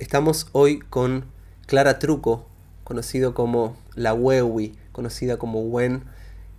[0.00, 1.26] Estamos hoy con
[1.66, 2.46] Clara Truco,
[2.84, 6.04] conocido como La Wewi, conocida como Wen,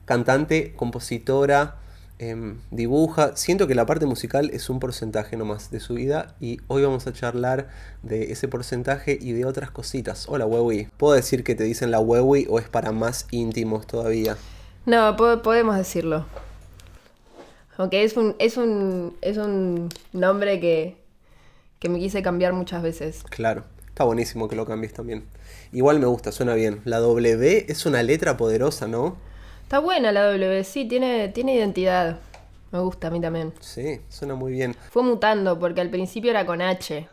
[0.05, 1.77] cantante, compositora,
[2.19, 3.35] em, dibuja.
[3.35, 7.07] Siento que la parte musical es un porcentaje nomás de su vida y hoy vamos
[7.07, 7.69] a charlar
[8.03, 10.29] de ese porcentaje y de otras cositas.
[10.29, 14.37] Hola Wewi, ¿puedo decir que te dicen la Wewi o es para más íntimos todavía?
[14.85, 16.27] No, podemos decirlo.
[17.75, 21.00] Aunque es un, es un, es un nombre que,
[21.81, 23.23] que me quise cambiar muchas veces.
[23.31, 25.25] Claro, está buenísimo que lo cambies también.
[25.73, 26.79] Igual me gusta, suena bien.
[26.85, 29.17] La W es una letra poderosa, ¿no?
[29.63, 32.19] Está buena la W, sí, tiene, tiene identidad.
[32.71, 33.51] Me gusta a mí también.
[33.61, 34.75] Sí, suena muy bien.
[34.91, 37.09] Fue mutando, porque al principio era con H.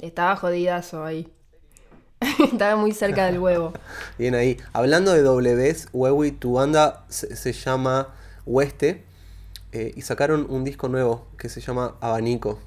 [0.00, 1.32] Estaba jodidazo ahí.
[2.52, 3.72] Estaba muy cerca del huevo.
[4.18, 4.56] Bien ahí.
[4.72, 8.16] Hablando de Ws, Wewi, tu banda se, llama
[8.46, 9.04] Hueste
[9.70, 12.58] eh, y sacaron un disco nuevo que se llama Abanico,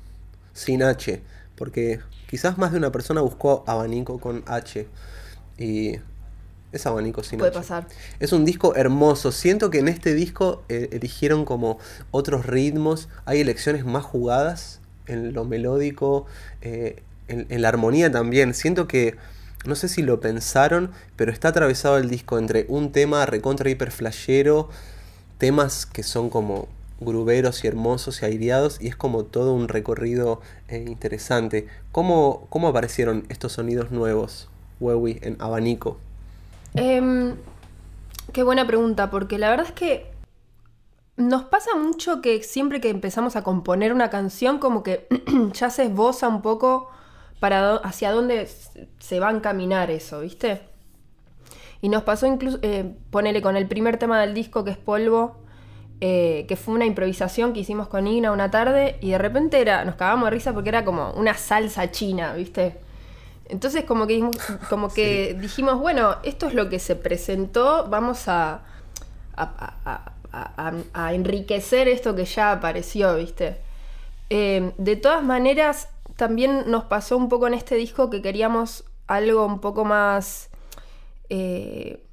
[0.58, 1.22] sin H,
[1.56, 4.88] porque quizás más de una persona buscó Abanico con H
[5.58, 6.00] y
[6.72, 7.88] es Abanico sin Puede pasar.
[8.20, 9.32] Es un disco hermoso.
[9.32, 11.78] Siento que en este disco eh, eligieron como
[12.12, 16.26] otros ritmos, hay elecciones más jugadas en lo melódico,
[16.62, 18.54] eh, en la armonía también.
[18.54, 19.16] Siento que
[19.66, 23.92] no sé si lo pensaron, pero está atravesado el disco entre un tema recontra hiper
[23.92, 24.70] flashero,
[25.38, 26.68] temas que son como
[27.00, 31.68] gruberos y hermosos y aireados, y es como todo un recorrido eh, interesante.
[31.92, 35.98] ¿Cómo, ¿Cómo, aparecieron estos sonidos nuevos, Wewi, en abanico?
[36.74, 37.36] Em,
[38.34, 40.12] qué buena pregunta, porque la verdad es que
[41.18, 45.08] nos pasa mucho que siempre que empezamos a componer una canción, como que
[45.54, 46.90] ya se esboza un poco
[47.40, 48.48] para hacia dónde
[49.00, 50.62] se va a encaminar eso, ¿viste?
[51.82, 55.38] Y nos pasó incluso, eh, ponele con el primer tema del disco que es Polvo,
[56.00, 59.84] eh, que fue una improvisación que hicimos con Igna una tarde y de repente era,
[59.84, 62.76] nos cagamos de risa porque era como una salsa china, ¿viste?
[63.50, 64.30] Entonces como que,
[64.70, 68.62] como que dijimos, bueno, esto es lo que se presentó, vamos a,
[69.36, 73.58] a, enriquecer esto que ya apareció, ¿viste?
[74.30, 79.46] Eh, de todas maneras, también nos pasó un poco en este disco que queríamos algo
[79.46, 80.50] un poco más.
[81.30, 82.04] Eh,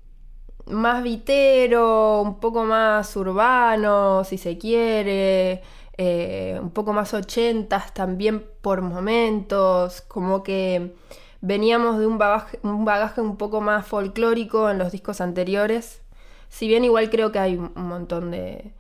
[0.67, 5.63] más vitero, un poco más urbano, si se quiere,
[5.97, 10.95] eh, un poco más ochentas también por momentos, como que
[11.41, 16.03] veníamos de un bagaje, un bagaje un poco más folclórico en los discos anteriores,
[16.49, 18.73] si bien igual creo que hay un montón de,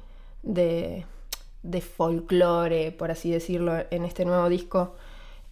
[0.43, 1.07] de,
[1.63, 4.95] de folclore, por así decirlo, en este nuevo disco,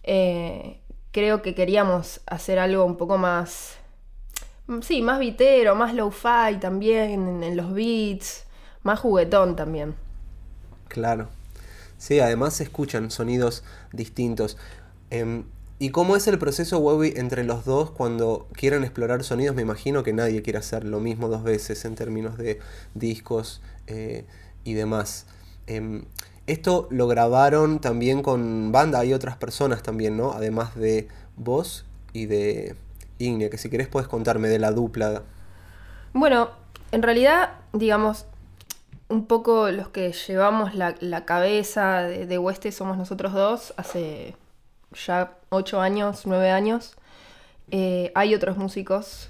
[0.03, 0.79] eh,
[1.11, 3.77] creo que queríamos hacer algo un poco más,
[4.81, 8.45] sí, más vitero, más low-fi también en, los beats,
[8.83, 9.95] más juguetón también.
[10.87, 11.29] Claro.
[11.97, 14.57] Sí, además se escuchan sonidos distintos.
[15.09, 15.45] Em,
[15.79, 19.55] ¿Y cómo es el proceso Webby entre los dos cuando quieren explorar sonidos?
[19.55, 22.59] Me imagino que nadie quiere hacer lo mismo dos veces en términos de
[22.93, 24.25] discos eh,
[24.63, 25.25] y demás.
[25.67, 26.05] Em,
[26.47, 30.31] esto lo grabaron también con banda, hay otras personas también, ¿no?
[30.31, 32.75] Además de vos y de
[33.49, 35.23] Que si querés puedes contarme de la dupla.
[36.13, 36.49] Bueno,
[36.91, 38.25] en realidad, digamos,
[39.07, 44.35] un poco los que llevamos la, cabeza de, de somos nosotros dos, hace
[44.93, 46.95] ya ocho años, nueve años.
[47.71, 49.29] Eh, hay otros músicos.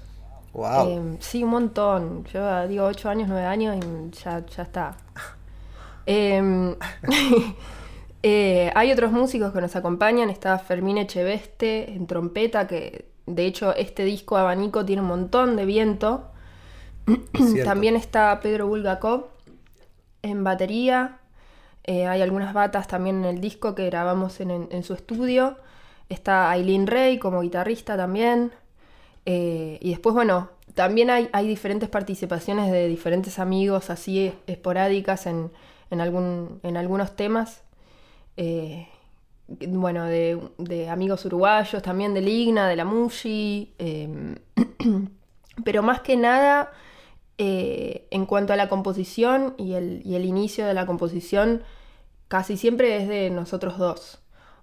[0.52, 0.88] Wow.
[0.88, 2.24] Eh, sí, un montón.
[2.24, 4.96] Yo digo ocho años, nueve años y ya, ya está.
[6.06, 6.76] Em,
[8.22, 10.28] eh, hay otros músicos que nos acompañan.
[10.28, 15.64] Está Fermín Echeveste en trompeta, que de hecho este disco Abanico tiene un montón de
[15.64, 16.30] viento.
[17.64, 19.26] También está Pedro Bulgakov
[20.22, 21.18] en batería.
[21.84, 25.58] Eh, hay algunas batas también en el disco que grabamos en, su estudio.
[26.08, 28.52] Está Aileen Rey como guitarrista también.
[29.26, 35.50] Eh, y después, bueno, también hay, hay, diferentes participaciones de diferentes amigos así esporádicas en,
[35.90, 37.62] en, algún, en algunos temas.
[38.36, 38.88] Eh,
[39.68, 43.74] bueno, de, amigos uruguayos, también de Ligna, de la Mushi.
[43.78, 44.36] Em,
[45.64, 46.72] pero más que nada,
[47.38, 51.62] eh, en cuanto a la composición y el, y el, inicio de la composición,
[52.28, 54.20] casi siempre es de nosotros dos.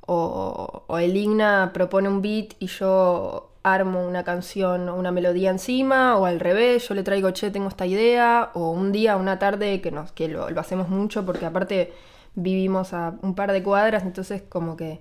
[0.07, 5.49] O, o el Igna propone un beat y yo armo una canción o una melodía
[5.51, 9.39] encima, o al revés, yo le traigo, che, tengo esta idea, o un día, una
[9.39, 11.93] tarde, que, nos, que lo, hacemos mucho, porque aparte
[12.35, 14.99] vivimos a un par de cuadras, entonces como que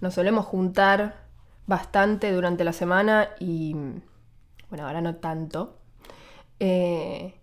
[0.00, 1.16] nos solemos juntar
[1.66, 3.74] bastante durante la semana y,
[4.70, 5.76] bueno, ahora no tanto.
[6.60, 7.34] Eh,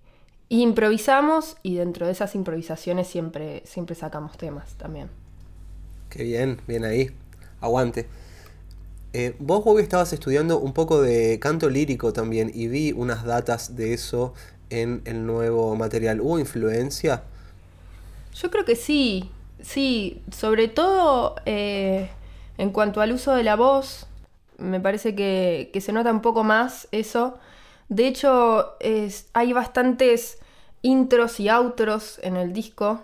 [0.49, 5.09] improvisamos y dentro de esas improvisaciones siempre, siempre sacamos temas también.
[6.09, 7.11] Qué bien, bien ahí.
[7.59, 8.07] Aguante.
[9.13, 13.75] Eh, vos, Bobby, estabas estudiando un poco de canto lírico también y vi unas datas
[13.75, 14.33] de eso
[14.69, 16.19] en el nuevo material.
[16.21, 17.23] ¿Hubo influencia?
[18.35, 19.29] Yo creo que sí,
[19.61, 22.09] sí, sobre todo eh,
[22.57, 24.07] en cuanto al uso de la voz,
[24.57, 27.37] me parece que, se nota un poco más eso.
[27.89, 28.75] De hecho,
[29.33, 30.39] hay bastantes
[30.81, 33.01] intros y outros en el disco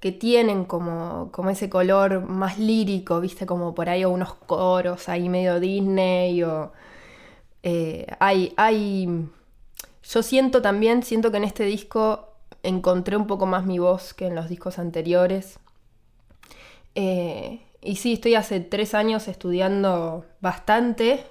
[0.00, 5.28] que tienen como, como ese color más lírico, viste, como por ahí unos coros ahí
[5.28, 6.72] medio Disney o...
[7.62, 9.28] Eh, hay, hay...
[10.04, 12.35] Yo siento también, siento que en este disco
[12.66, 15.58] encontré un poco más mi voz que en los discos anteriores.
[16.94, 21.24] Eh, y sí, estoy hace tres años estudiando bastante.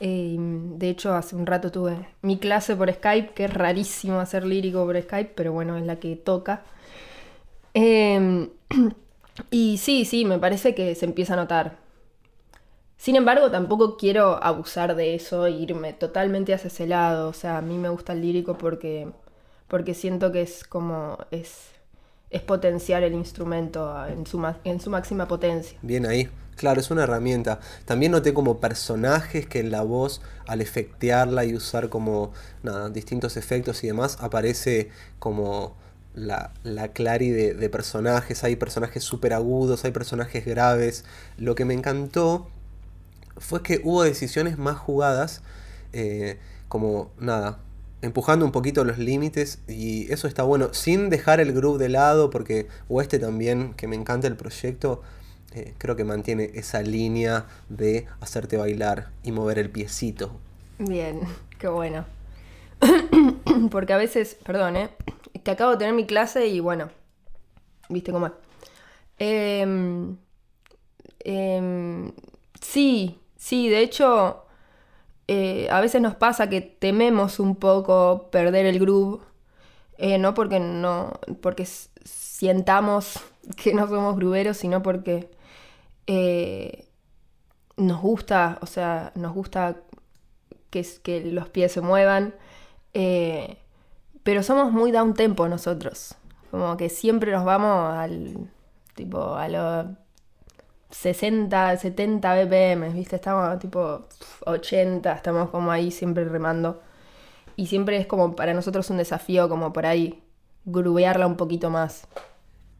[0.00, 4.44] Eh, de hecho, hace un rato tuve mi clase por Skype, que es rarísimo hacer
[4.44, 6.62] lírico por Skype, pero bueno, es la que toca.
[7.74, 8.50] Em,
[9.50, 11.78] y sí, sí, me parece que se empieza a notar.
[12.96, 17.28] Sin embargo, tampoco quiero abusar de eso e irme totalmente hacia ese lado.
[17.30, 19.08] O sea, a mí me gusta el lírico porque,
[19.72, 21.16] porque siento que es como.
[21.30, 21.48] es,
[22.28, 25.78] es potenciar el instrumento en su, en su máxima potencia.
[25.80, 26.28] Bien ahí.
[26.56, 27.58] Claro, es una herramienta.
[27.86, 32.32] También noté como personajes que en la voz, al efectearla y usar como
[32.62, 35.74] nada, distintos efectos y demás, aparece como
[36.14, 41.06] la, la clari de, personajes, hay personajes súper agudos, hay personajes graves.
[41.38, 42.50] Lo que me encantó
[43.38, 45.40] fue que hubo decisiones más jugadas,
[45.94, 46.38] eh,
[46.68, 47.58] como nada,
[48.02, 52.30] empujando un poquito los límites y eso está bueno, sin dejar el groove de lado,
[52.30, 55.02] porque o este también, que me encanta el proyecto,
[55.54, 60.32] eh, creo que mantiene esa línea de hacerte bailar y mover el piecito.
[60.78, 61.20] Bien,
[61.58, 62.04] qué bueno.
[63.70, 64.90] porque a veces, perdón, ¿eh?
[65.44, 66.90] que acabo de tener mi clase y bueno,
[67.88, 68.32] viste cómo es.
[69.18, 70.16] Em,
[71.20, 72.12] em,
[72.60, 74.46] sí, sí, de hecho,
[75.34, 79.24] eh, a veces nos pasa que tememos un poco perder el groove,
[79.96, 83.18] eh, no porque no, porque sientamos
[83.56, 85.30] que no somos gruberos, sino porque
[86.06, 86.86] eh,
[87.78, 89.78] nos gusta, o sea, nos gusta
[90.68, 92.34] que, que los pies se muevan.
[94.22, 96.14] Pero somos muy down tempo nosotros.
[96.50, 98.50] Como que siempre nos vamos al.
[98.94, 99.86] tipo a los
[100.92, 103.16] 60, 70 BPM, ¿viste?
[103.16, 104.06] Estamos tipo
[104.46, 106.80] 80, estamos como ahí siempre remando.
[107.56, 110.22] Y siempre es como para nosotros un desafío, como por ahí
[110.64, 112.02] grubearla un poquito más.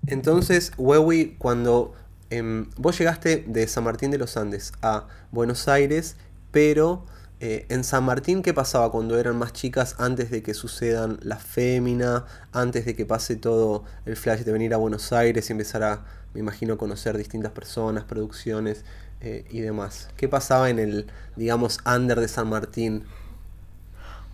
[0.07, 1.95] Entonces, Wewi, cuando
[2.31, 6.17] em, vos llegaste de San Martín de los Andes a Buenos Aires,
[6.51, 7.05] pero
[7.41, 11.37] eh, en San Martín, ¿qué pasaba cuando eran más chicas antes de que sucedan la
[11.37, 15.83] fémina, antes de que pase todo el flash de venir a Buenos Aires y empezar
[15.83, 18.85] a, me imagino, conocer distintas personas, producciones
[19.21, 20.11] eh, y demás?
[20.17, 21.07] ¿Qué pasaba en el,
[21.37, 23.05] digamos, under de San Martín?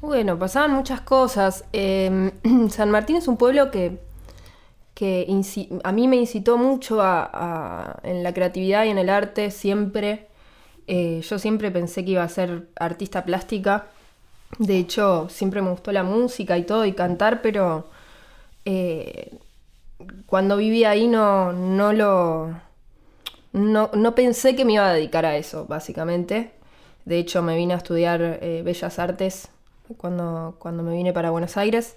[0.00, 1.64] Bueno, pasaban muchas cosas.
[1.72, 2.30] Em,
[2.70, 3.98] San Martín es un pueblo que,
[4.94, 5.26] que
[5.84, 10.28] a mí me incitó mucho en la creatividad y en el arte siempre.
[10.86, 13.86] Eh, yo siempre pensé que iba a ser artista plástica.
[14.58, 17.88] De hecho, siempre me gustó la música y todo y cantar, pero
[18.64, 19.38] eh,
[20.26, 22.60] cuando viví ahí no, no lo.
[23.52, 26.52] No, pensé que me iba a dedicar a eso, básicamente.
[27.04, 29.48] De hecho, me vine a estudiar eh, Bellas Artes
[29.96, 31.96] cuando, cuando me vine para Buenos Aires.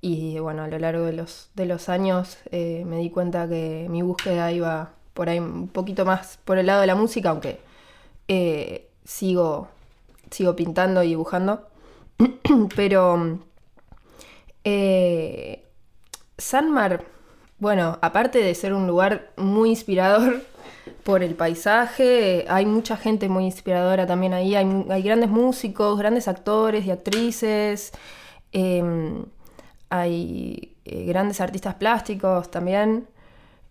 [0.00, 4.02] Y bueno, a lo largo de los, de los años me di cuenta que mi
[4.02, 7.58] búsqueda iba por ahí un poquito más por el lado de la música, aunque
[8.28, 9.68] eh, sigo,
[10.30, 11.66] sigo pintando y dibujando.
[12.76, 13.40] Pero
[14.62, 15.64] eh,
[16.36, 17.04] Sanmar,
[17.58, 20.42] bueno, aparte de ser un lugar muy inspirador
[21.04, 24.54] por el paisaje, hay mucha gente muy inspiradora también ahí.
[24.54, 27.92] Hay, grandes músicos, grandes actores y actrices.
[28.52, 29.24] Em,
[29.90, 33.08] hay eh, grandes artistas plásticos también.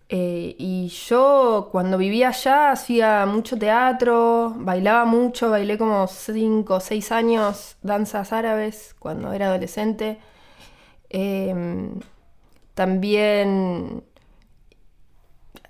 [0.09, 6.79] Eh, y yo cuando vivía allá hacía mucho teatro, bailaba mucho, bailé como 5 o
[6.79, 10.19] 6 años danzas árabes cuando era adolescente.
[11.09, 11.99] Em,
[12.75, 14.03] también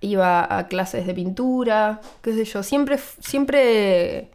[0.02, 4.30] iba a clases de pintura, qué sé yo, siempre, siempre,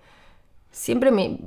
[0.70, 1.38] siempre me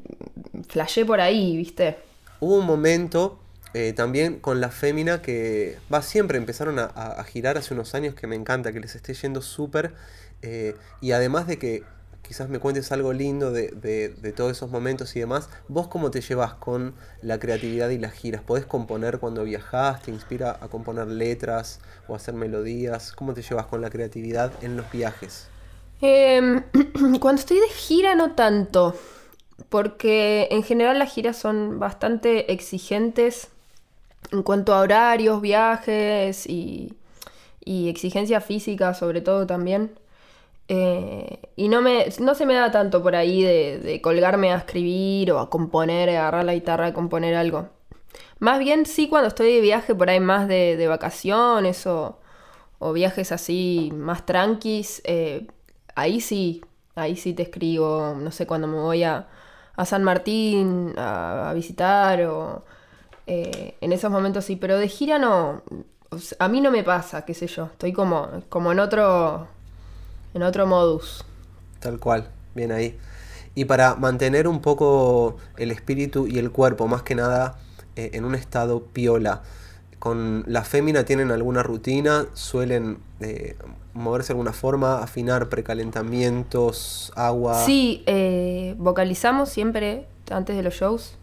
[0.67, 1.97] flashé por ahí, ¿viste?
[2.39, 3.39] Hubo un momento
[3.73, 8.27] eh, también con la fémina que va siempre empezaron a, girar hace unos años que
[8.27, 9.93] me encanta que les esté yendo súper
[10.41, 11.83] eh, y además de que
[12.27, 15.49] quizás me cuentes algo lindo de, de, todos esos momentos y demás.
[15.67, 20.11] Vos cómo te llevas con la creatividad y las giras podés componer cuando viajás te
[20.11, 24.89] inspira a componer letras o hacer melodías cómo te llevas con la creatividad en los
[24.91, 25.47] viajes
[26.05, 26.61] Em,
[27.21, 28.93] cuando estoy de gira no tanto,
[29.69, 33.47] porque en general las giras son bastante exigentes
[34.33, 36.93] en cuanto a horarios, viajes y,
[37.63, 39.91] y exigencia física sobre todo también.
[40.67, 45.31] Eh, y no, me, no se me da tanto por ahí de, colgarme a escribir
[45.31, 47.69] o a componer, agarrar la guitarra y componer algo.
[48.39, 52.19] Más bien sí cuando estoy de viaje por ahí más de, vacaciones o,
[52.93, 55.47] viajes así más tranquis, eh,
[55.95, 56.61] ahí sí,
[56.95, 59.27] ahí sí te escribo, no sé, cuando me voy a,
[59.85, 62.65] San Martín a, visitar o
[63.27, 65.63] eh, en esos momentos sí, pero de gira no,
[66.39, 69.47] a mí no me pasa, qué sé yo, estoy como, como en otro
[70.33, 71.23] en otro modus.
[71.79, 72.97] Tal cual, bien ahí.
[73.55, 77.59] Y para mantener un poco el espíritu y el cuerpo, más que nada
[77.95, 79.43] eh, en un estado piola,
[79.99, 83.55] con la fémina tienen alguna rutina, suelen eh,
[83.93, 87.63] moverse de alguna forma, afinar precalentamientos, agua.
[87.63, 91.17] Sí, eh, vocalizamos siempre antes de los shows.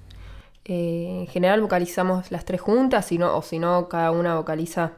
[0.65, 4.93] en general vocalizamos las tres juntas, o si no, cada una vocaliza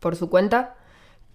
[0.00, 0.76] por su cuenta.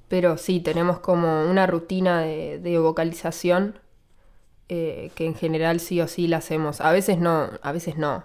[0.10, 3.80] Pero sí, tenemos como una rutina de, vocalización
[4.68, 6.82] eh, que en general sí o sí la hacemos.
[6.82, 8.24] A veces no, a veces no.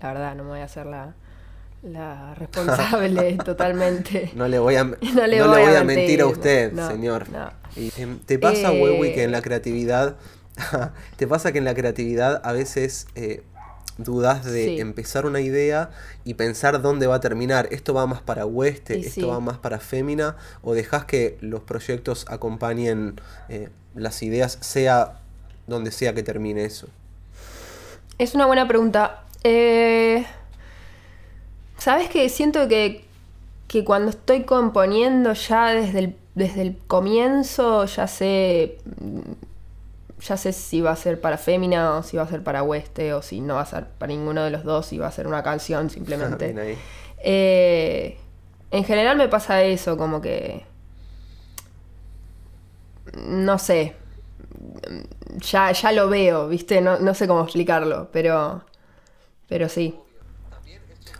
[0.00, 1.14] La verdad, no me voy a hacer la,
[2.38, 4.30] responsable totalmente.
[4.34, 4.84] No le voy a,
[5.14, 7.26] no le voy, a, mentir, a usted, señor.
[7.76, 9.12] Em, ¿Te pasa, eh...
[9.14, 10.16] que en la creatividad,
[11.16, 13.42] te pasa que en la creatividad a veces eh,
[14.04, 15.90] dudas de empezar una idea
[16.24, 17.68] y pensar dónde va a terminar.
[17.70, 18.98] ¿Esto va más para Oeste?
[18.98, 20.36] ¿Esto va más para Fémina?
[20.62, 25.20] ¿O dejas que los proyectos acompañen eh, las ideas, sea
[25.66, 26.88] donde sea que termine eso?
[28.18, 29.24] Es una buena pregunta.
[29.44, 30.26] Eh,
[31.80, 33.04] Sabes que siento que,
[33.66, 38.76] que cuando estoy componiendo ya desde el, desde el comienzo, ya sé
[40.20, 43.14] ya sé si va a ser para Fémina o si va a ser para Oeste
[43.14, 45.26] o si no va a ser para ninguno de los dos, si va a ser
[45.26, 46.78] una canción simplemente.
[47.18, 48.18] Eh,
[48.70, 50.64] en general me pasa eso, como que...
[53.16, 53.96] No sé.
[55.38, 56.80] Ya, ya lo veo, ¿viste?
[56.80, 58.62] No, no sé cómo explicarlo, pero...
[59.48, 59.98] Pero sí.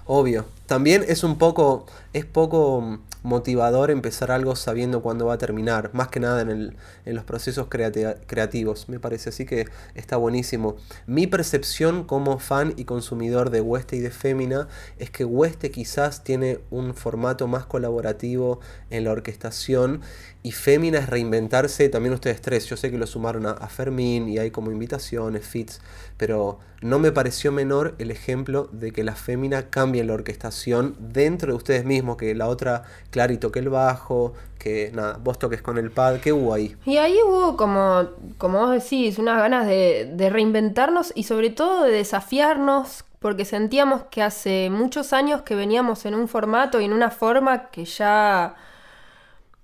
[0.06, 0.44] Obvio.
[0.66, 1.86] También es un poco...
[2.12, 6.76] Es poco motivador empezar algo sabiendo cuándo va a terminar, más que nada en, el,
[7.04, 10.76] en los procesos creativos, me parece así que está buenísimo.
[11.06, 16.24] Mi percepción como fan y consumidor de Weste y de Fémina es que Weste quizás
[16.24, 18.60] tiene un formato más colaborativo
[18.90, 20.00] en la orquestación
[20.42, 24.38] y Fémina es reinventarse, también ustedes tres, yo sé que lo sumaron a, Fermín y
[24.38, 25.82] hay como invitaciones, fits,
[26.16, 31.52] pero no me pareció menor el ejemplo de que la Fémina cambie la orquestación dentro
[31.52, 35.78] de ustedes mismos, que la otra Clary toque el bajo, que nada, vos toques con
[35.78, 36.76] el pad, ¿qué hubo ahí?
[36.84, 41.84] Y ahí hubo como, como vos decís, unas ganas de, de reinventarnos y sobre todo
[41.84, 46.92] de desafiarnos porque sentíamos que hace muchos años que veníamos en un formato y en
[46.92, 48.56] una forma que ya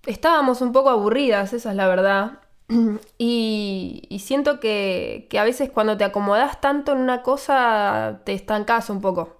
[0.06, 2.38] estábamos un poco aburridas, esa es la verdad.
[3.18, 9.00] Y, siento que, a veces cuando te acomodas tanto en una cosa te estancas un
[9.00, 9.35] poco.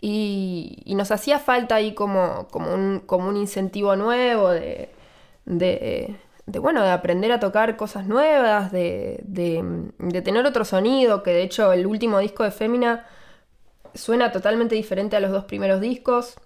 [0.00, 4.90] Y, nos hacía falta ahí como, como, un, como un incentivo nuevo de,
[5.44, 11.42] de, bueno, de aprender a tocar cosas nuevas, de, de, tener otro sonido, que de
[11.42, 13.06] hecho el último disco de Fémina
[13.94, 16.36] suena totalmente diferente a los dos primeros discos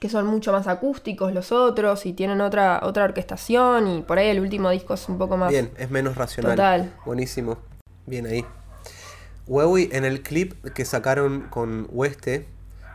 [0.00, 4.28] que son mucho más acústicos los otros y tienen otra, otra orquestación y por ahí
[4.28, 5.50] el último disco es un poco más...
[5.50, 6.52] Bien, es menos racional.
[6.52, 6.94] Total.
[7.04, 7.58] Buenísimo.
[8.06, 8.44] Bien ahí.
[9.46, 11.88] Huawei en el clip que sacaron con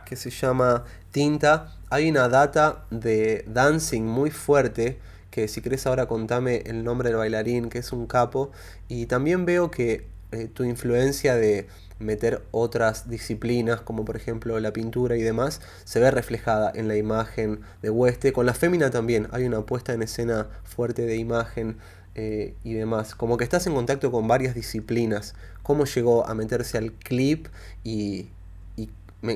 [0.04, 4.98] Que se llama Tinta, hay una data de dancing muy fuerte,
[5.30, 8.50] que si querés ahora contame el nombre del bailarín, que es un capo,
[8.88, 11.68] y también veo que eh, tu influencia de
[11.98, 16.96] meter otras disciplinas, como por ejemplo la pintura y demás, se ve reflejada en la
[16.96, 18.32] imagen de Hueste.
[18.32, 21.78] Con la fémina también hay una puesta en escena fuerte de imagen
[22.14, 23.14] eh, y demás.
[23.14, 25.34] Como que estás en contacto con varias disciplinas.
[25.62, 27.48] ¿Cómo llegó a meterse al clip
[27.82, 28.28] y,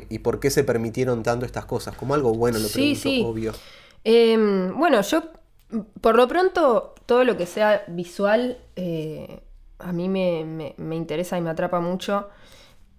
[0.08, 1.96] y, por qué se permitieron tanto estas cosas?
[1.96, 3.52] Como algo bueno, lo sí, pregunto, obvio.
[4.04, 5.22] Em, bueno, yo
[6.00, 9.42] por lo pronto todo lo que sea visual eh,
[9.78, 12.28] a mí me, interesa y me atrapa mucho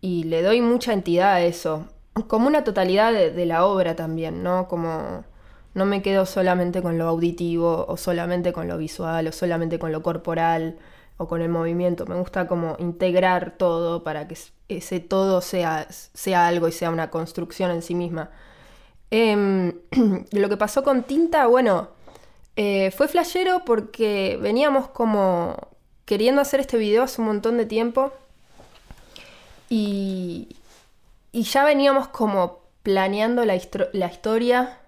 [0.01, 1.87] y le doy mucha entidad a eso,
[2.27, 4.67] como una totalidad de, la obra también, ¿no?
[4.67, 5.25] Como
[5.73, 9.91] no me quedo solamente con lo auditivo o solamente con lo visual o solamente con
[9.91, 10.77] lo corporal
[11.19, 14.37] o con el movimiento, me gusta como integrar todo para que
[14.69, 18.31] ese todo sea, sea algo y sea una construcción en sí misma.
[19.11, 19.73] Em,
[20.31, 21.89] lo que pasó con tinta, bueno,
[22.57, 25.55] Eh, fue flashero porque veníamos como
[26.05, 28.11] queriendo hacer este video hace un montón de tiempo
[29.69, 30.55] y,
[31.31, 33.59] y ya veníamos como planeando la,
[33.93, 34.79] la historia,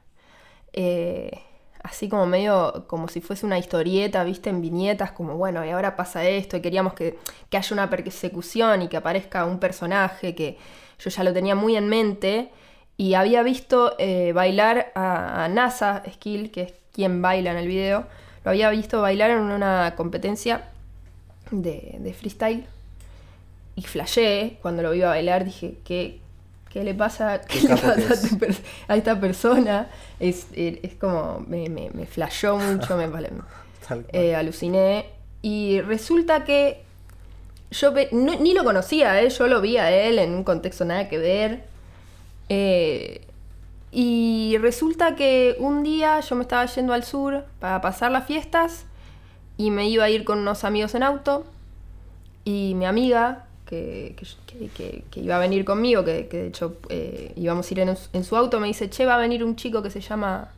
[0.73, 1.41] eh,
[1.83, 5.95] así como medio como si fuese una historieta, viste, en viñetas, como bueno, y ahora
[5.95, 7.17] pasa esto, y queríamos que,
[7.49, 10.57] que haya una persecución y que aparezca un personaje que
[10.99, 12.51] yo ya lo tenía muy en mente,
[13.01, 18.05] y había visto eh, bailar a, NASA Skill, que es quien baila en el video,
[18.45, 20.69] lo había visto bailar en una competencia
[21.49, 22.67] de, freestyle.
[23.75, 26.19] Y flashé cuando lo vi a bailar, dije, ¿qué,
[26.71, 27.41] ¿Qué le pasa,
[28.87, 29.87] a, esta persona?
[30.19, 30.45] Es,
[30.99, 33.09] como, me, me, me flashó mucho, me
[34.13, 35.05] eh, aluciné.
[35.41, 36.83] Y resulta que
[37.71, 39.29] yo ni lo conocía, ¿eh?
[39.29, 41.63] yo lo vi a él en un contexto nada que ver.
[42.49, 43.21] Eh,
[43.91, 48.85] y resulta que un día yo me estaba yendo al sur para pasar las fiestas
[49.57, 51.45] y me iba a ir con unos amigos en auto.
[52.43, 57.79] Y mi amiga, que, iba a venir conmigo, que, de hecho eh, íbamos a ir
[57.79, 60.49] en, su auto, me dice, che, va a venir un chico que se llama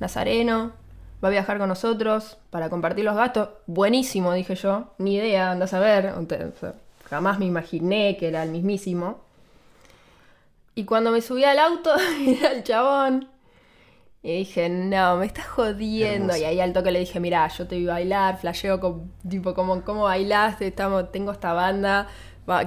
[0.00, 0.72] Nazareno,
[1.24, 3.48] va a viajar con nosotros para compartir los gastos.
[3.66, 6.12] Buenísimo, dije yo, ni idea, andas a ver,
[7.08, 9.20] jamás me imaginé que era el mismísimo.
[10.74, 11.90] Y cuando me subí al auto,
[12.26, 13.28] era el chabón.
[14.22, 16.36] Y dije, no, me estás jodiendo.
[16.36, 19.82] Y ahí al toque le dije, mira, yo te vi bailar, flasheo con, tipo, como,
[19.84, 20.66] ¿cómo bailaste?
[20.66, 22.08] Estamos, tengo esta banda,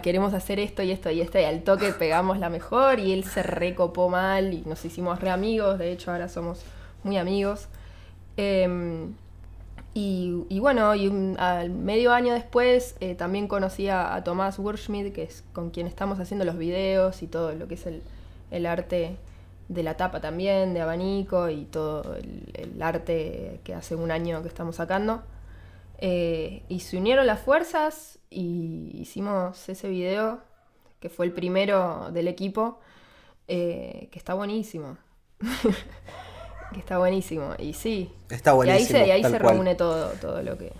[0.01, 3.23] queremos hacer esto y esto y esto, y al toque pegamos la mejor, y él
[3.23, 6.61] se recopó mal, y nos hicimos re amigos, de hecho ahora somos
[7.03, 7.67] muy amigos.
[8.38, 9.13] Em,
[9.93, 15.43] y, bueno, y al medio año después eh, también conocí a, Tomás Wurschmidt, que es
[15.53, 19.17] con quien estamos haciendo los videos y todo lo que es el, arte
[19.67, 24.47] de la tapa también, de abanico y todo el arte que hace un año que
[24.47, 25.23] estamos sacando.
[26.01, 30.39] Eh, y se unieron las fuerzas y hicimos ese video,
[31.00, 32.79] que fue el primero del equipo,
[33.48, 34.98] eh, que está buenísimo.
[36.74, 37.53] que está buenísimo.
[37.59, 38.11] Y sí.
[38.29, 39.05] Está buenísimo.
[39.05, 40.74] Y ahí se, reúne todo, todo lo que.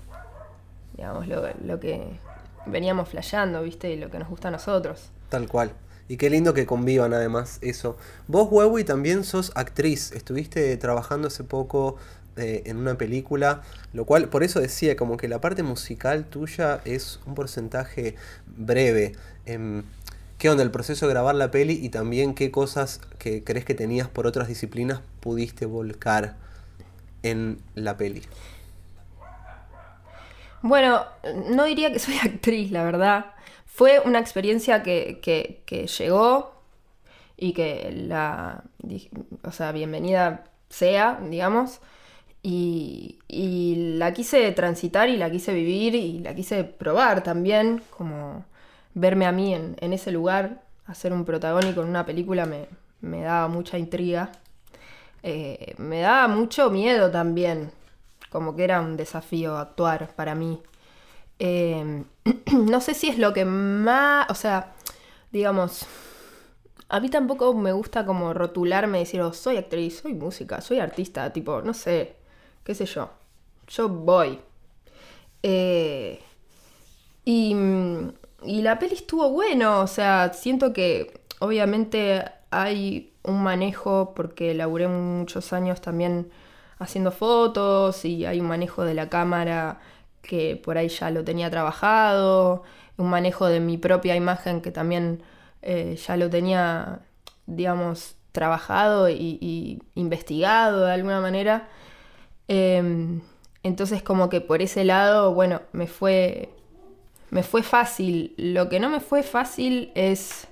[0.96, 2.20] Digamos, lo, que
[2.66, 3.92] veníamos flasheando, ¿viste?
[3.92, 5.12] Y lo que nos gusta a nosotros.
[5.30, 5.72] Tal cual.
[6.08, 7.96] Y qué lindo que convivan además eso.
[8.28, 10.12] Vos, y también sos actriz.
[10.12, 11.96] Estuviste trabajando hace poco
[12.38, 13.62] eh, en una película,
[13.94, 18.16] lo cual por eso decía como que la parte musical tuya es un porcentaje
[18.46, 19.14] breve.
[19.46, 19.84] Em,
[20.38, 23.76] ¿Qué onda el proceso de grabar la peli y también qué cosas que crees que
[23.76, 26.36] tenías por otras disciplinas pudiste volcar
[27.22, 28.24] en la peli?
[30.62, 31.06] Bueno,
[31.50, 33.34] no diría que soy actriz, la verdad.
[33.66, 36.54] Fue una experiencia que, que, que llegó
[37.38, 38.64] y que la,
[39.44, 41.82] o sea, bienvenida sea, digamos.
[42.44, 43.18] Y,
[43.98, 48.46] la quise transitar y la quise vivir y la quise probar también, como
[48.94, 52.68] verme a mí en, ese lugar, hacer un protagónico en una película me,
[53.02, 54.32] me daba mucha intriga.
[55.24, 57.72] Eh, me daba mucho miedo también,
[58.32, 60.62] como que era un desafío actuar para mí.
[61.40, 62.04] Eh,
[62.54, 64.74] no sé si es lo que más, o sea,
[65.32, 65.86] digamos,
[66.90, 71.32] a mí tampoco me gusta como rotularme, decir, oh, soy actriz, soy música, soy artista,
[71.32, 72.16] tipo, no sé,
[72.64, 73.10] qué sé yo,
[73.68, 74.40] yo voy.
[75.44, 76.20] Eh,
[77.26, 77.56] y,
[78.44, 84.88] y, la peli estuvo bueno, o sea, siento que obviamente hay un manejo, porque laburé
[84.88, 86.32] muchos años también
[86.80, 89.80] haciendo fotos y hay un manejo de la cámara
[90.22, 92.64] que por ahí ya lo tenía trabajado,
[92.98, 95.24] un manejo de mi propia imagen que también
[95.62, 97.00] eh, ya lo tenía,
[97.46, 101.68] digamos, trabajado y, y investigado de alguna manera.
[102.54, 103.22] Em,
[103.64, 106.50] entonces como que por ese lado, bueno, me fue,
[107.30, 108.34] me fue fácil.
[108.38, 110.50] Lo que no me fue fácil es,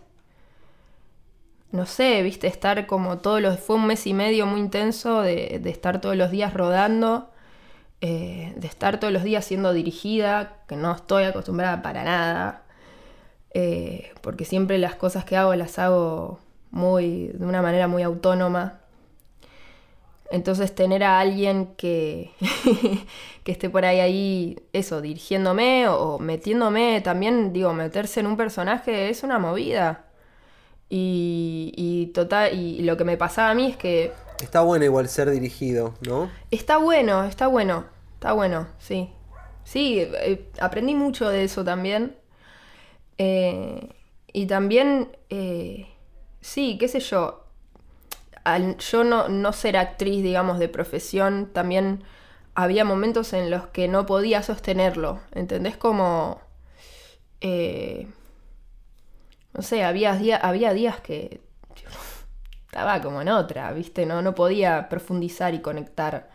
[1.72, 5.62] no sé, viste, estar como todos los, fue un mes y medio muy intenso de,
[5.66, 7.30] estar todos los días rodando,
[8.00, 12.64] eh, de estar todos los días siendo dirigida, que no estoy acostumbrada para nada,
[13.54, 16.40] eh, porque siempre las cosas que hago las hago
[16.72, 18.80] muy, de una manera muy autónoma.
[20.32, 22.32] Entonces tener a alguien que,
[23.44, 29.10] que esté por ahí, ahí, eso, dirigiéndome o, metiéndome, también digo, meterse en un personaje
[29.10, 30.06] es una movida.
[30.88, 34.12] Y, y, total, y lo que me pasaba a mí es que...
[34.42, 36.30] Está bueno igual ser dirigido, ¿no?
[36.52, 39.10] Está bueno, está bueno, está bueno, sí.
[39.64, 42.16] Sí, eh, aprendí mucho de eso también.
[43.18, 43.90] Eh,
[44.32, 45.88] y también, eh,
[46.42, 47.46] sí, qué sé yo,
[48.92, 52.04] yo no, no ser actriz, digamos, de profesión, también
[52.56, 55.78] había momentos en los que no podía sostenerlo, ¿entendés?
[55.78, 56.42] Como...
[57.42, 58.08] eh,
[59.54, 61.42] no sé, había, había días que
[62.66, 64.06] estaba como en otra, ¿viste?
[64.06, 66.30] No, no podía profundizar y conectar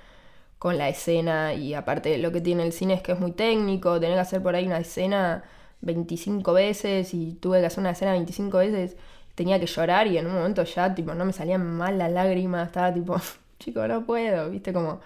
[0.58, 4.00] con la escena y aparte lo que tiene el cine es que es muy técnico,
[4.00, 5.44] tener que hacer por ahí una escena
[5.82, 8.96] 25 veces y tuve que hacer una escena 25 veces,
[9.34, 12.68] tenía que llorar y en un momento ya tipo no me salían mal las lágrimas,
[12.68, 13.16] estaba tipo,
[13.58, 14.72] chico, no puedo, ¿viste?
[14.72, 15.00] Como...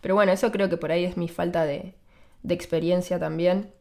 [0.00, 1.94] Pero bueno, eso creo que por ahí es mi falta de,
[2.42, 3.72] de experiencia también.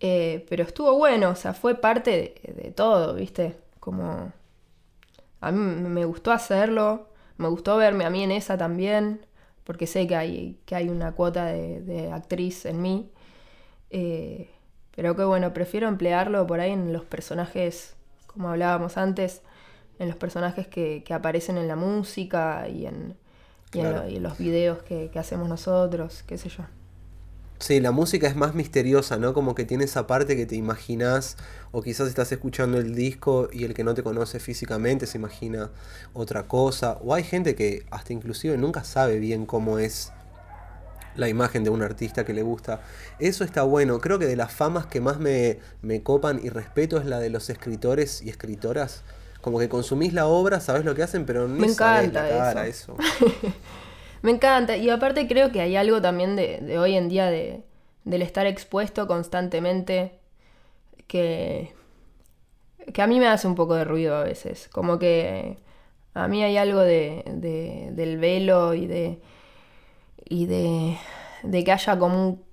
[0.00, 3.56] Eh, pero estuvo bueno, o sea, fue parte de, todo, ¿viste?
[3.80, 4.32] Como...
[5.40, 9.24] A mí me gustó hacerlo, me gustó verme a mí en esa también,
[9.64, 13.10] porque sé que hay, que hay una cuota de, de actriz en mí.
[13.90, 14.50] Eh,
[14.94, 17.96] pero que bueno, prefiero emplearlo por ahí en los personajes,
[18.38, 19.42] como hablábamos antes,
[20.00, 23.16] en los personajes que, que aparecen en la música y en,
[23.74, 23.94] y en Claro.
[23.94, 26.64] lo- y en los videos que, que hacemos nosotros, qué sé yo.
[27.60, 29.34] Sí, la música es más misteriosa, ¿no?
[29.34, 31.36] Como que tiene esa parte que te imaginas,
[31.72, 35.70] o quizás estás escuchando el disco y el que no te conoce físicamente se imagina
[36.12, 40.12] otra cosa, o hay gente que hasta inclusive nunca sabe bien cómo es
[41.18, 42.82] la imagen de un artista que le gusta.
[43.18, 46.98] Eso está bueno, creo que de las famas que más me, me copan y respeto
[46.98, 49.04] es la de los escritores y escritoras.
[49.42, 52.28] Como que consumís la obra, sabes lo que hacen, pero ni Me sabés la encanta
[52.28, 52.96] cara, eso.
[54.22, 54.76] Me encanta.
[54.76, 57.64] Y aparte creo que hay algo también de, de hoy en día de,
[58.04, 60.18] del estar expuesto constantemente
[61.08, 61.74] que,
[62.94, 64.68] que a mí me hace un poco de ruido a veces.
[64.72, 65.58] Como que
[66.14, 69.20] a mí hay algo de, de- del velo y de,
[70.24, 70.98] y de,
[71.42, 72.44] de que haya como un,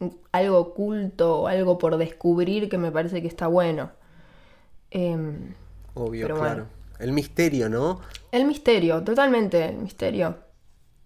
[0.00, 3.92] un- algo oculto o algo por descubrir que me parece que está bueno.
[4.90, 5.54] Em,
[5.94, 6.64] Obvio, claro.
[6.64, 6.66] bueno.
[6.98, 8.00] El misterio, ¿no?
[8.32, 10.36] el misterio, totalmente, el misterio.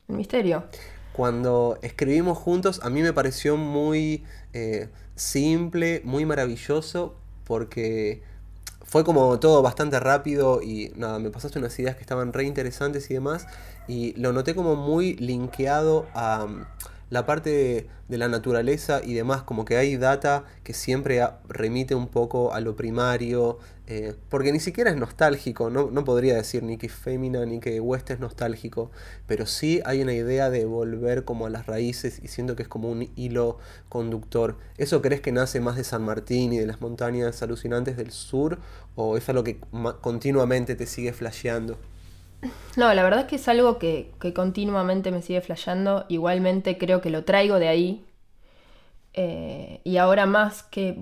[0.09, 0.65] El misterio.
[1.13, 8.23] Cuando escribimos juntos, a mí me pareció muy eh, simple, muy maravilloso, porque
[8.93, 13.11] fue como todo bastante rápido y nada, me pasaste unas ideas que estaban re interesantes
[13.11, 13.47] y demás,
[13.89, 16.47] y lo noté como muy linkeado a
[17.13, 22.09] la parte de, la naturaleza y demás, como que hay data que siempre remite un
[22.09, 26.79] poco a lo primario, eh, porque ni siquiera es nostálgico, no, no podría decir ni
[26.79, 28.91] que Fémina ni que West es nostálgico,
[29.27, 32.69] pero sí hay una idea de volver como a las raíces y siento que es
[32.69, 33.59] como un hilo
[33.91, 34.57] conductor.
[34.79, 38.59] ¿Eso crees que nace más de San Martín y de las montañas alucinantes del sur
[38.95, 39.61] o es algo que
[40.01, 41.77] continuamente te sigue flasheando?
[42.77, 46.05] No, la verdad es que es algo que, que continuamente me sigue flasheando.
[46.09, 48.05] Igualmente creo que lo traigo de ahí.
[49.15, 50.97] Eh, y ahora más que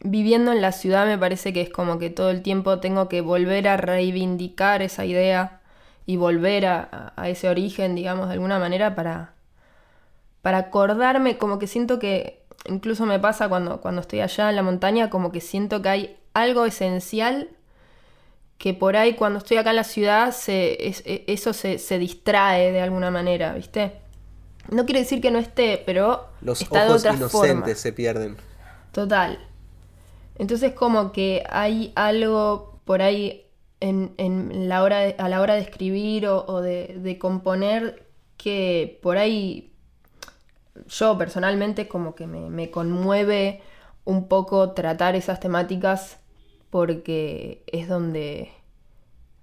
[0.00, 3.20] viviendo en la ciudad me parece que es como que todo el tiempo tengo que
[3.20, 5.60] volver a reivindicar esa idea
[6.06, 9.34] y volver a- a ese origen, digamos, de alguna manera para,
[10.42, 14.62] para acordarme, como que siento que incluso me pasa cuando, cuando estoy allá en la
[14.62, 17.48] montaña, como que siento que hay algo esencial
[18.58, 21.98] que por ahí cuando estoy acá en la ciudad se, es- e- eso se, se
[21.98, 23.92] distrae de alguna manera, ¿viste?
[24.70, 27.74] No quiere decir que no esté, pero Los está de ojos otra inocentes forma.
[27.74, 28.36] se pierden.
[28.92, 29.38] Total.
[30.36, 33.46] Entonces como que hay algo por ahí
[33.80, 38.06] en, en la hora de- a la hora de escribir o, o de, de componer
[38.36, 39.72] que por ahí
[40.88, 43.62] yo personalmente como que me, me conmueve
[44.04, 46.18] un poco tratar esas temáticas
[46.70, 48.50] porque es donde,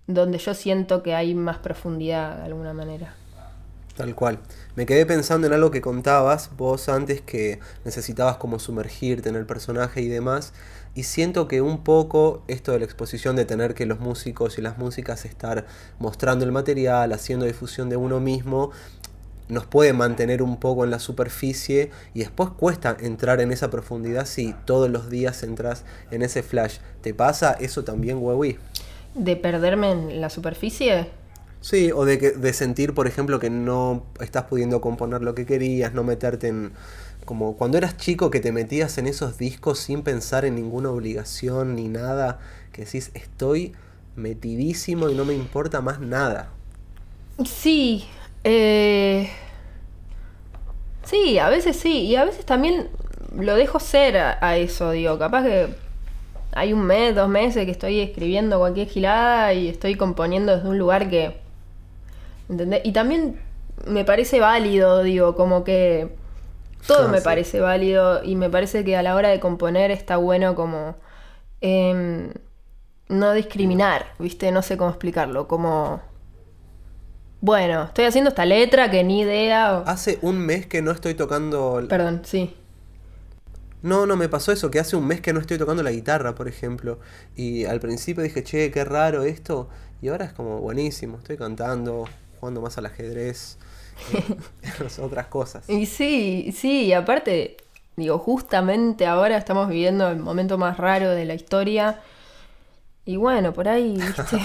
[0.07, 3.15] donde yo siento que hay más profundidad de alguna manera.
[3.95, 4.39] Tal cual.
[4.75, 9.45] Me quedé pensando en algo que contabas vos antes que necesitabas como sumergirte en el
[9.45, 10.51] personaje y demás.
[10.95, 14.61] Y siento que un poco esto de la exposición de tener que los músicos y
[14.61, 15.65] las músicas estar
[15.97, 18.71] mostrando el material, haciendo difusión de uno mismo,
[19.47, 24.25] nos puede mantener un poco en la superficie y después cuesta entrar en esa profundidad
[24.25, 26.77] si todos los días entras en ese flash.
[27.01, 28.57] ¿Te pasa eso también, Huawei?
[29.13, 31.07] De perderme en la superficie,
[31.65, 35.47] Sí, o de, que, de sentir, por ejemplo, que no estás pudiendo componer lo que
[35.47, 36.73] querías, no meterte en...
[37.25, 41.75] Como cuando eras chico que te metías en esos discos sin pensar en ninguna obligación
[41.75, 42.39] ni nada,
[42.71, 43.73] que decís, estoy
[44.15, 46.49] metidísimo y no me importa más nada.
[47.43, 48.05] Sí,
[48.45, 49.29] eh,
[51.03, 52.89] sí, a veces sí, y a veces también
[53.37, 55.75] lo dejo ser a, a eso, digo, capaz que
[56.53, 60.79] hay un mes, dos meses que estoy escribiendo cualquier gilada y estoy componiendo desde un
[60.79, 61.37] lugar que,
[62.49, 62.81] ¿entendés?
[62.83, 63.41] Y también
[63.87, 66.15] me parece válido, digo, como que
[66.87, 67.21] todo Ah, me sí.
[67.21, 70.95] parece válido y me parece que a la hora de componer está bueno como
[71.61, 72.31] em,
[73.09, 74.51] no discriminar, ¿viste?
[74.53, 76.01] No sé cómo explicarlo, como...
[77.41, 79.79] Bueno, estoy haciendo esta letra que ni idea.
[79.79, 81.83] Hace un mes que no estoy tocando...
[81.87, 82.55] Perdón, sí.
[83.85, 86.33] No, no, me pasó eso, que hace un mes que no estoy tocando la guitarra,
[86.33, 86.99] por ejemplo.
[87.35, 89.69] Y al principio dije, che, qué raro esto.
[90.01, 92.05] Y ahora es como buenísimo, estoy cantando,
[92.39, 93.57] jugando más al ajedrez,
[94.13, 94.37] eh,
[95.01, 95.69] otras cosas.
[95.69, 97.57] Y sí, sí, y aparte,
[97.95, 101.99] digo, justamente ahora estamos viviendo el momento más raro de la historia.
[103.05, 104.39] Y bueno, por ahí, ¿viste?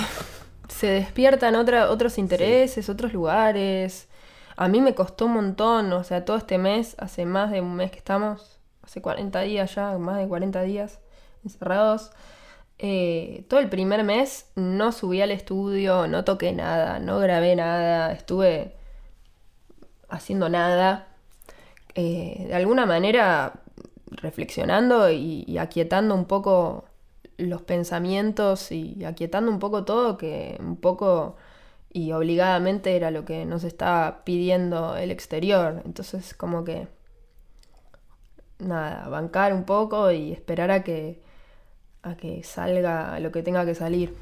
[0.81, 4.09] Se despiertan otra, otros intereses, otros lugares.
[4.57, 7.75] A mí me costó un montón, o sea, todo este mes, hace más de un
[7.75, 11.01] mes que estamos, hace 40 días ya, más de 40 días
[11.45, 12.13] encerrados.
[12.79, 18.13] Eh, todo el primer mes no subí al estudio, no toqué nada, no grabé nada,
[18.13, 18.75] estuve
[20.09, 21.09] haciendo nada.
[21.95, 23.53] Eh, de alguna manera
[24.13, 26.90] reflexionando y aquietando un poco
[27.41, 31.37] los pensamientos y aquietando un poco todo, que un poco
[31.93, 35.83] y obligadamente era lo que nos estaba pidiendo el exterior.
[35.85, 36.89] Entonces como que,
[38.59, 41.21] nada, bancar un poco y esperar a que,
[42.03, 44.15] a que salga lo que tenga que salir.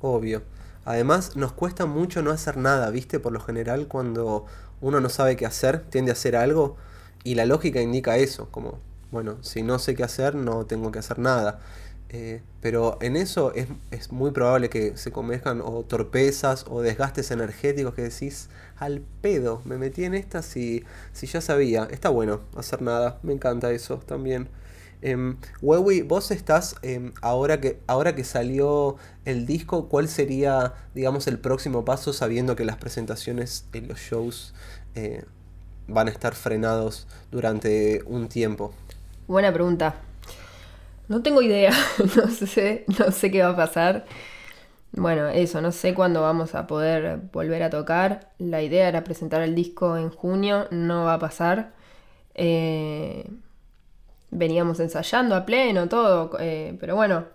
[0.00, 0.42] Obvio.
[0.84, 3.18] Además nos cuesta mucho no hacer nada, ¿viste?
[3.20, 4.46] Por lo general cuando
[4.80, 6.76] uno no sabe qué hacer, tiende a hacer algo
[7.24, 8.78] y la lógica indica eso, como,
[9.10, 11.60] bueno, si no sé qué hacer, no tengo que hacer nada.
[12.08, 13.66] Eh, pero en eso es,
[14.12, 19.76] muy probable que se comezcan o torpezas o desgastes energéticos que decís, al pedo, me
[19.76, 21.88] metí en esta si, si ya sabía.
[21.90, 24.48] Está bueno hacer nada, me encanta eso también.
[25.02, 31.38] Eh, vos estás, em, ahora, que, ahora que salió el disco, ¿cuál sería, digamos, el
[31.38, 34.54] próximo paso sabiendo que las presentaciones en los shows
[34.94, 35.24] eh,
[35.86, 38.72] van a estar frenados durante un tiempo?
[39.28, 39.96] Buena pregunta.
[41.08, 41.72] No tengo idea,
[42.16, 44.06] no sé, no sé qué va a pasar.
[44.92, 48.32] Bueno, eso, no sé cuándo vamos a poder volver a tocar.
[48.38, 51.74] La idea era presentar el disco en junio, no va a pasar.
[52.34, 53.30] Eh,
[54.30, 57.26] veníamos ensayando a pleno, todo, eh, pero bueno,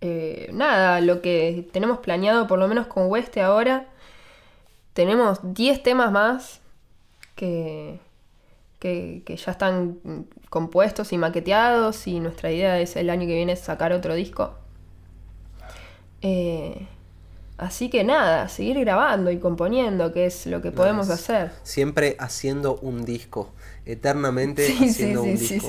[0.00, 3.88] eh, nada, lo que tenemos planeado, por lo menos con Weste ahora,
[4.94, 6.60] tenemos 10 temas más
[7.36, 8.00] que,
[8.78, 9.98] que, ya están
[10.50, 14.54] compuestos y maqueteados y nuestra idea es el año que viene sacar otro disco.
[16.22, 16.86] Eh,
[17.56, 21.52] así que nada, seguir grabando y componiendo, que es lo que podemos hacer.
[21.62, 23.52] Siempre haciendo un disco,
[23.84, 25.68] eternamente haciendo un disco.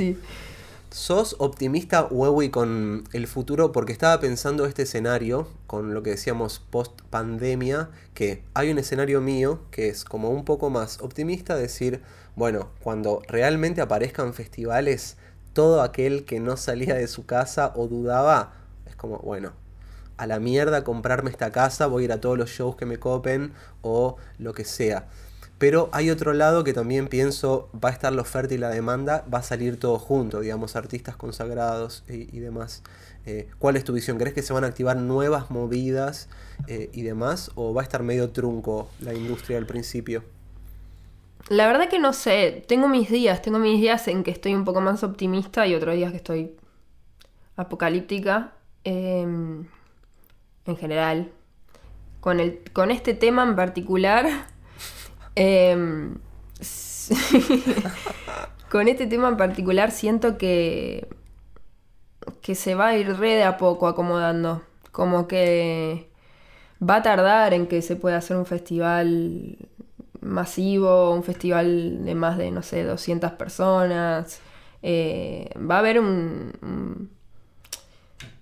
[0.91, 3.71] ¿Sos optimista, Wewi, con el futuro?
[3.71, 9.21] Porque estaba pensando este escenario, con lo que decíamos post pandemia, que hay un escenario
[9.21, 12.01] mío que es como un poco más optimista, decir,
[12.39, 15.17] bueno, cuando realmente aparezcan festivales,
[15.51, 18.53] todo aquel que no salía de su casa o dudaba,
[18.87, 19.51] es como, bueno,
[20.15, 22.97] a la mierda comprarme esta casa, voy a ir a todos los shows que me
[22.97, 25.09] copen o lo que sea.
[25.57, 29.25] Pero hay otro lado que también pienso, va a estar la oferta y la demanda,
[29.31, 32.83] va a salir todo junto, digamos, artistas consagrados y, demás.
[33.25, 34.17] Eh, ¿Cuál es tu visión?
[34.17, 36.29] ¿Crees que se van a activar nuevas movidas
[36.67, 37.51] eh, y demás?
[37.55, 40.23] ¿O va a estar medio trunco la industria al principio?
[41.47, 44.65] La verdad que no sé, tengo mis días, tengo mis días en que estoy un
[44.65, 46.55] poco más optimista y otros días que estoy
[47.55, 49.65] apocalíptica em,
[50.65, 51.31] en general.
[52.19, 54.27] Con, el, con este tema en particular,
[55.35, 56.17] em,
[58.69, 61.07] con este tema en particular siento que,
[62.41, 64.61] que se va a ir re de a poco acomodando.
[64.91, 66.09] Como que
[66.87, 69.57] va a tardar en que se pueda hacer un festival
[70.21, 74.41] masivo, un festival de más de, no sé, 200 personas.
[74.81, 77.09] Eh, va a haber un,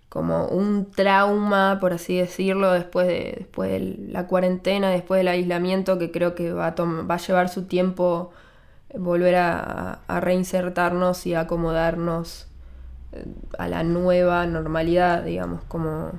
[0.09, 5.97] como un trauma, por así decirlo, después de, después de la cuarentena, después del aislamiento,
[5.97, 8.31] que creo que va a, va a llevar su tiempo
[8.95, 12.47] volver a, a reinsertarnos y acomodarnos
[13.11, 13.25] eh,
[13.57, 16.13] a la nueva normalidad, digamos, como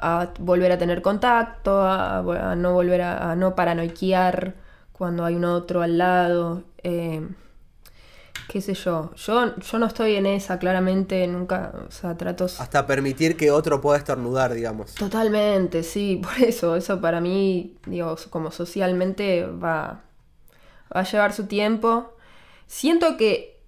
[0.00, 4.54] a volver a tener contacto, a, no volver a, no paranoiquear
[4.92, 6.64] cuando hay un otro al lado.
[6.82, 7.26] Eh,
[8.48, 9.14] qué sé yo.
[9.14, 9.56] yo.
[9.56, 12.46] Yo no estoy en esa, claramente, nunca, o sea, trato...
[12.46, 14.94] Hasta permitir que otro pueda estornudar, digamos.
[14.94, 20.02] Totalmente, sí, por eso, eso para mí, digo, como socialmente va,
[20.94, 22.14] va a llevar su tiempo.
[22.66, 23.60] Siento que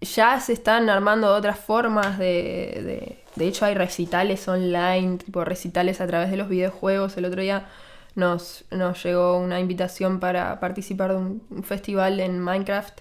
[0.00, 6.06] ya se están armando otras formas de de hecho hay recitales online, tipo recitales a
[6.06, 7.16] través de los videojuegos.
[7.16, 7.66] El otro día
[8.14, 13.00] nos, nos llegó una invitación para participar de un, festival en Minecraft.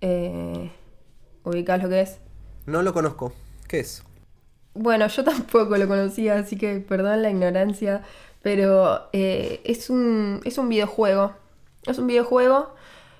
[0.00, 0.70] Eh,
[1.44, 2.18] ¿Ubicás lo que es?
[2.66, 3.32] No lo conozco.
[3.68, 4.02] ¿Qué es?
[4.74, 8.02] Bueno, yo tampoco lo conocía, así que perdón la ignorancia.
[8.42, 11.34] Pero eh, es, un, es un videojuego.
[11.86, 12.74] Es un videojuego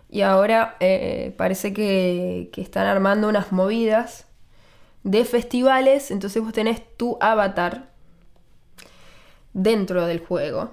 [0.09, 4.27] y ahora eh, parece que, que están armando unas movidas
[5.03, 6.11] de festivales.
[6.11, 7.91] Entonces vos tenés tu avatar
[9.53, 10.71] dentro del juego.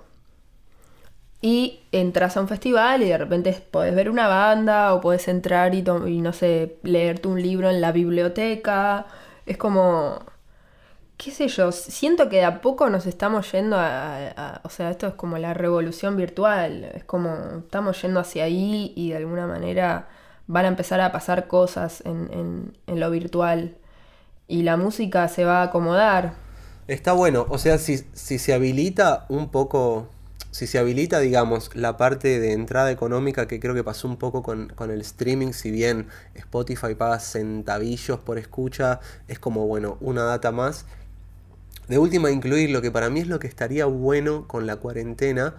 [1.41, 5.75] Y entras a un festival y de repente podés ver una banda o podés entrar
[5.75, 9.05] y, no sé, leerte un libro en la biblioteca.
[9.45, 10.19] Es como
[11.17, 15.07] qué sé yo, siento que de a poco nos estamos yendo a, o sea, esto
[15.07, 20.07] es como la revolución virtual, es como estamos yendo hacia ahí y de alguna manera
[20.45, 23.75] van a empezar a pasar cosas en, en, lo virtual
[24.47, 26.33] y la música se va a acomodar.
[26.87, 30.07] Está bueno, o sea, si, si se habilita un poco,
[30.51, 34.43] si se habilita, digamos, la parte de entrada económica que creo que pasó un poco
[34.43, 40.23] con, con, el streaming, si bien Spotify paga centavillos por escucha, es como, bueno, una
[40.23, 40.85] data más
[41.87, 45.55] de última incluir lo que para mí es lo que estaría bueno con la cuarentena.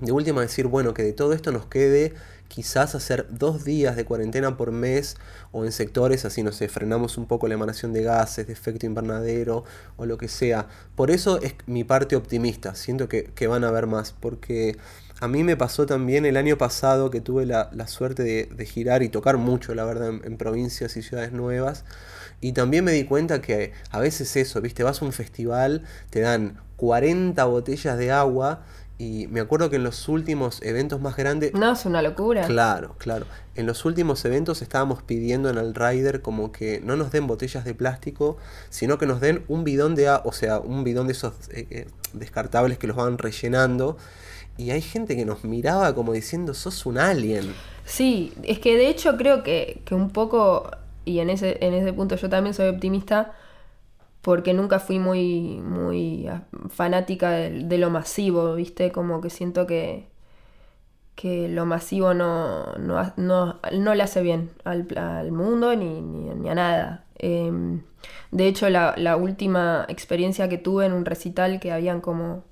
[0.00, 2.14] De última decir, bueno, que de todo esto nos quede
[2.50, 5.16] quizás hacer dos días de cuarentena por mes
[5.52, 8.86] o en sectores así, no sé, frenamos un poco la emanación de gases, de efecto
[8.86, 9.64] invernadero
[9.96, 10.66] o lo que sea.
[10.96, 14.76] Por eso es mi parte optimista, siento que, van a haber más, porque
[15.20, 19.08] a mí me pasó también el año pasado que tuve la, suerte de, girar y
[19.08, 21.84] tocar mucho, la verdad, en provincias y ciudades nuevas.
[22.40, 26.20] Y también me di cuenta que a veces eso, viste, vas a un festival, te
[26.20, 28.64] dan 40 botellas de agua
[29.00, 31.54] y me acuerdo que en los últimos eventos más grandes...
[31.54, 32.46] No, es una locura.
[32.46, 33.24] Claro, claro.
[33.54, 37.64] En los últimos eventos estábamos pidiendo en el rider como que no nos den botellas
[37.64, 38.36] de plástico,
[38.68, 41.86] sino que nos den un bidón de o sea, un bidón de esos eh, eh,
[42.12, 43.96] descartables que los van rellenando.
[44.58, 47.54] Y hay gente que nos miraba como diciendo, sos un alien.
[47.86, 50.70] Sí, es que de hecho creo que, que un poco
[51.06, 53.32] y en ese, en ese punto yo también soy optimista
[54.22, 56.28] porque nunca fui muy, muy
[56.68, 58.92] fanática de, lo masivo, ¿viste?
[58.92, 60.08] Como que siento que,
[61.14, 66.54] que lo masivo no, no, no, le hace bien al, al mundo ni, ni, a
[66.54, 67.04] nada.
[67.18, 67.82] Em,
[68.30, 72.44] de hecho, la, la, última experiencia que tuve en un recital que habían como,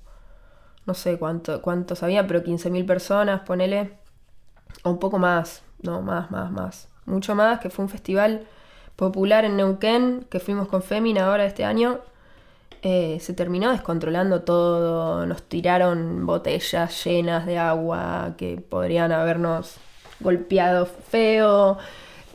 [0.85, 3.93] no sé cuánto, cuántos había, pero 15.000 personas, ponele,
[4.83, 8.47] o un poco más, no, más, más, más mucho más, que fue un festival
[8.99, 11.99] popular en Neuquén, que fuimos con Femina ahora este año.
[12.81, 19.77] Eh, se terminó descontrolando todo, nos tiraron botellas llenas de agua que podrían habernos
[20.19, 21.77] golpeado feo.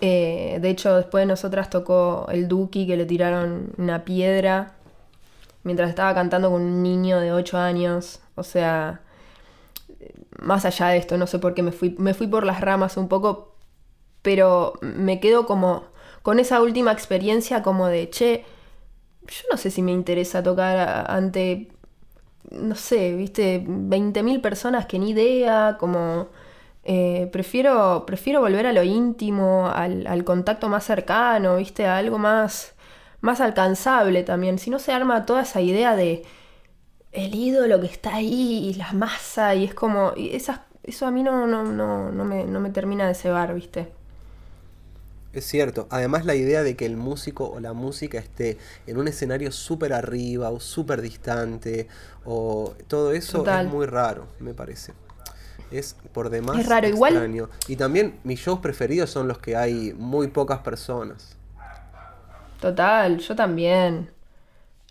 [0.00, 4.72] Eh, de hecho, después de nosotras tocó el Duki, que le tiraron una piedra
[5.64, 8.20] mientras estaba cantando con un niño de 8 años.
[8.36, 9.02] O sea,
[10.40, 12.96] más allá de esto, no sé por qué me fui, me fui por las ramas
[12.96, 13.54] un poco,
[14.22, 15.93] pero me quedo como
[16.24, 18.44] con esa última experiencia como de, che,
[19.28, 21.68] yo no sé si me interesa tocar ante,
[22.50, 26.28] no sé, viste, 20.000 personas que ni idea, como...
[26.84, 31.86] Eh, prefiero, prefiero volver a lo íntimo, al, contacto más cercano, ¿viste?
[31.86, 32.74] A algo más,
[33.20, 34.58] más alcanzable también.
[34.58, 36.24] Si no se arma toda esa idea de
[37.12, 40.12] el ídolo que está ahí y la masa y es como...
[40.16, 43.92] Esas, eso a mí no, no, no, no, no me termina de cebar, ¿viste?
[45.34, 45.88] Es cierto.
[45.90, 49.92] Además la idea de que el músico o la música esté en un escenario súper
[49.92, 51.88] arriba o súper distante
[52.24, 54.92] o todo eso es muy raro, me parece.
[55.72, 56.86] Es por demás es raro.
[56.86, 57.48] extraño.
[57.66, 61.36] Y también mis shows preferidos son los que hay muy pocas personas.
[62.60, 64.10] Total, yo también.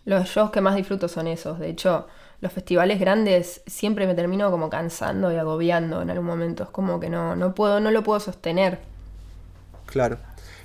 [0.04, 1.58] Los shows que más disfruto son esos.
[1.58, 2.06] De hecho,
[2.42, 6.64] los festivales grandes siempre me termino como cansando y agobiando en algún momento.
[6.64, 8.80] Es como que no, no puedo, no lo puedo sostener.
[9.86, 10.18] Claro.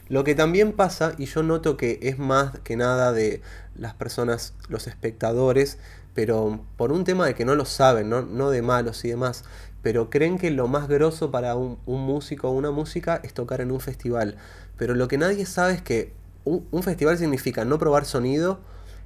[0.09, 3.41] Lo que también pasa, y yo noto que es más que nada de
[3.75, 5.77] las personas, los espectadores,
[6.15, 9.43] pero por un tema de que no lo saben, no, de malos y demás,
[9.83, 13.71] pero creen que lo más grosso para un, músico o una música es tocar en
[13.71, 14.35] un festival.
[14.77, 16.11] Pero lo que nadie sabe es que
[16.43, 18.59] un, un festival significa no probar sonido,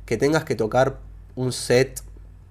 [0.05, 0.99] que tengas que tocar
[1.35, 2.01] un set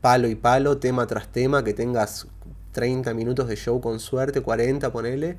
[0.03, 2.27] palo y palo, tema tras tema, que tengas
[2.73, 5.39] 30 minutos de show con suerte, 40, ponele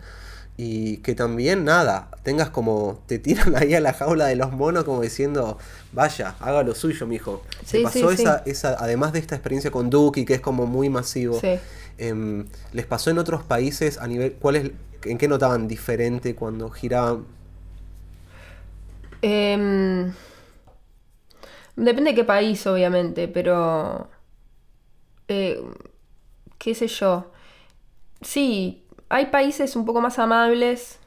[0.56, 4.84] y que también nada, tengas como, te tiran ahí a la jaula de los monos
[4.84, 5.58] como diciendo,
[5.91, 7.43] vaya, haga lo suyo, mijo.
[7.66, 11.39] Sí, pasó esa, esa, además de esta experiencia con Duki, que es como muy masivo,
[11.97, 14.72] em, ¿les pasó en otros países a nivel, cuál es,
[15.06, 17.26] en qué notaban diferente cuando giraban?
[19.22, 20.14] Em,
[21.76, 24.10] depende de qué país, obviamente, pero...
[25.30, 25.64] Eh,
[26.58, 27.32] ¿Qué sé yo?
[28.22, 28.82] Sí,
[29.14, 30.99] hay países un poco más amables.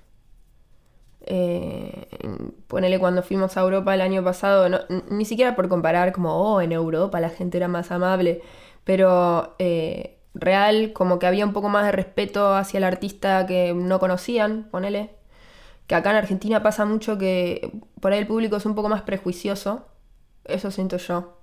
[1.28, 2.08] Eh,
[2.68, 6.70] ponele cuando fuimos a Europa el año pasado, ni siquiera por comparar como, oh, en
[6.70, 8.42] Europa la gente era más amable,
[8.84, 13.74] pero eh, real, como que había un poco más de respeto hacia el artista que
[13.74, 15.10] no conocían, ponele.
[15.88, 19.02] Que acá en Argentina pasa mucho que por ahí el público es un poco más
[19.02, 19.86] prejuicioso,
[20.44, 21.38] eso siento yo.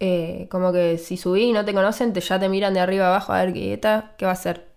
[0.00, 3.08] Eh, como que si subí y no te conocen, te, ya te miran de arriba
[3.08, 3.80] abajo a ver qué,
[4.18, 4.67] qué va a hacer.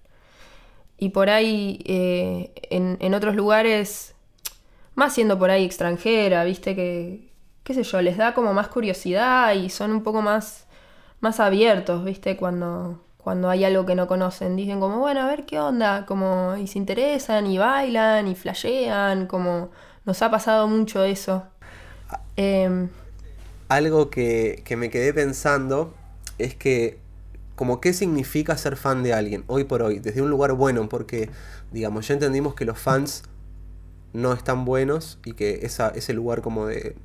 [1.01, 4.13] Y por ahí, eh, en, en, otros lugares,
[4.93, 7.31] más siendo por ahí extranjera, viste, que,
[7.63, 10.67] qué sé yo, les da como más curiosidad y son un poco más,
[11.19, 14.55] más abiertos, viste, cuando, cuando hay algo que no conocen.
[14.55, 19.25] Dicen como, bueno, a ver qué onda, como, y se interesan, y bailan, y flashean,
[19.25, 19.71] como,
[20.05, 21.47] nos ha pasado mucho eso.
[22.37, 22.87] Eh,
[23.71, 25.95] algo que, me quedé pensando
[26.37, 26.99] es que
[27.61, 31.29] como qué significa ser fan de alguien hoy por hoy, desde un lugar bueno, porque
[31.71, 33.21] digamos, ya entendimos que los fans
[34.13, 36.95] no están buenos y que esa, ese lugar como de,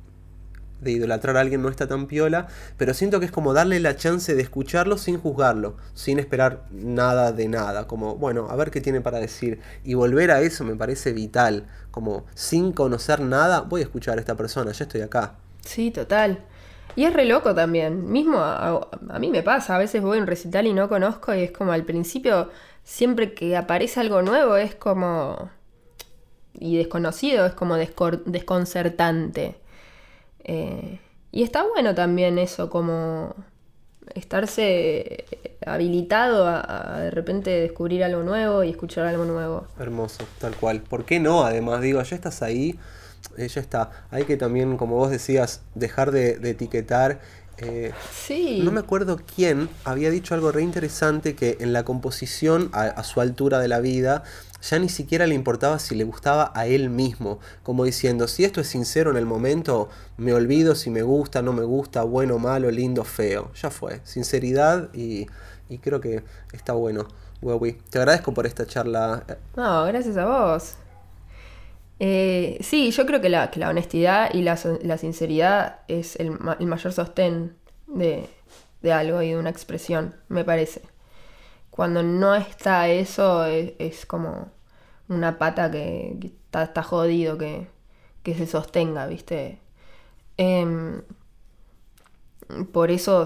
[0.81, 3.97] de idolatrar a alguien no está tan piola, pero siento que es como darle la
[3.97, 8.81] chance de escucharlo sin juzgarlo, sin esperar nada de nada, como, bueno, a ver qué
[8.81, 9.59] tiene para decir.
[9.83, 14.21] Y volver a eso me parece vital, como sin conocer nada, voy a escuchar a
[14.21, 15.35] esta persona, ya estoy acá.
[15.61, 16.43] Sí, total.
[16.95, 18.11] Y es re loco también.
[18.11, 18.87] Mismo a,
[19.19, 21.71] mí me pasa, a veces voy a un recital y no conozco y es como
[21.71, 22.49] al principio,
[22.83, 25.49] siempre que aparece algo nuevo es como...
[26.59, 29.57] Y desconocido, es como desconcertante.
[30.43, 30.99] Eh,
[31.31, 33.35] y está bueno también eso, como
[34.15, 35.25] estarse
[35.65, 39.67] habilitado a, de repente descubrir algo nuevo y escuchar algo nuevo.
[39.79, 40.81] Hermoso, tal cual.
[40.81, 41.43] ¿Por qué no?
[41.43, 42.79] Además, digo, ya estás ahí,
[43.37, 43.91] ella está.
[44.11, 47.19] Hay que también, como vos decías, dejar de, etiquetar.
[47.57, 48.61] Eh, sí.
[48.63, 53.21] No me acuerdo quién había dicho algo re interesante que en la composición, a, su
[53.21, 54.23] altura de la vida,
[54.61, 57.39] ya ni siquiera le importaba si le gustaba a él mismo.
[57.63, 61.53] Como diciendo, si esto es sincero en el momento, me olvido si me gusta, no
[61.53, 63.51] me gusta, bueno, malo, lindo, feo.
[63.61, 64.01] Ya fue.
[64.03, 65.27] Sinceridad y,
[65.69, 67.07] y creo que está bueno.
[67.89, 69.23] Te agradezco por esta charla.
[69.55, 70.75] No, gracias a vos.
[71.99, 74.57] Eh, sí, yo creo que la, honestidad y la,
[74.97, 77.55] sinceridad es el, mayor sostén
[77.87, 78.29] de,
[78.91, 80.81] algo y de una expresión, me parece.
[81.71, 84.51] Cuando no está eso, es, como
[85.09, 87.67] una pata que, está, jodido que,
[88.25, 89.59] se sostenga, ¿viste?
[90.37, 91.01] Em,
[92.71, 93.25] por eso,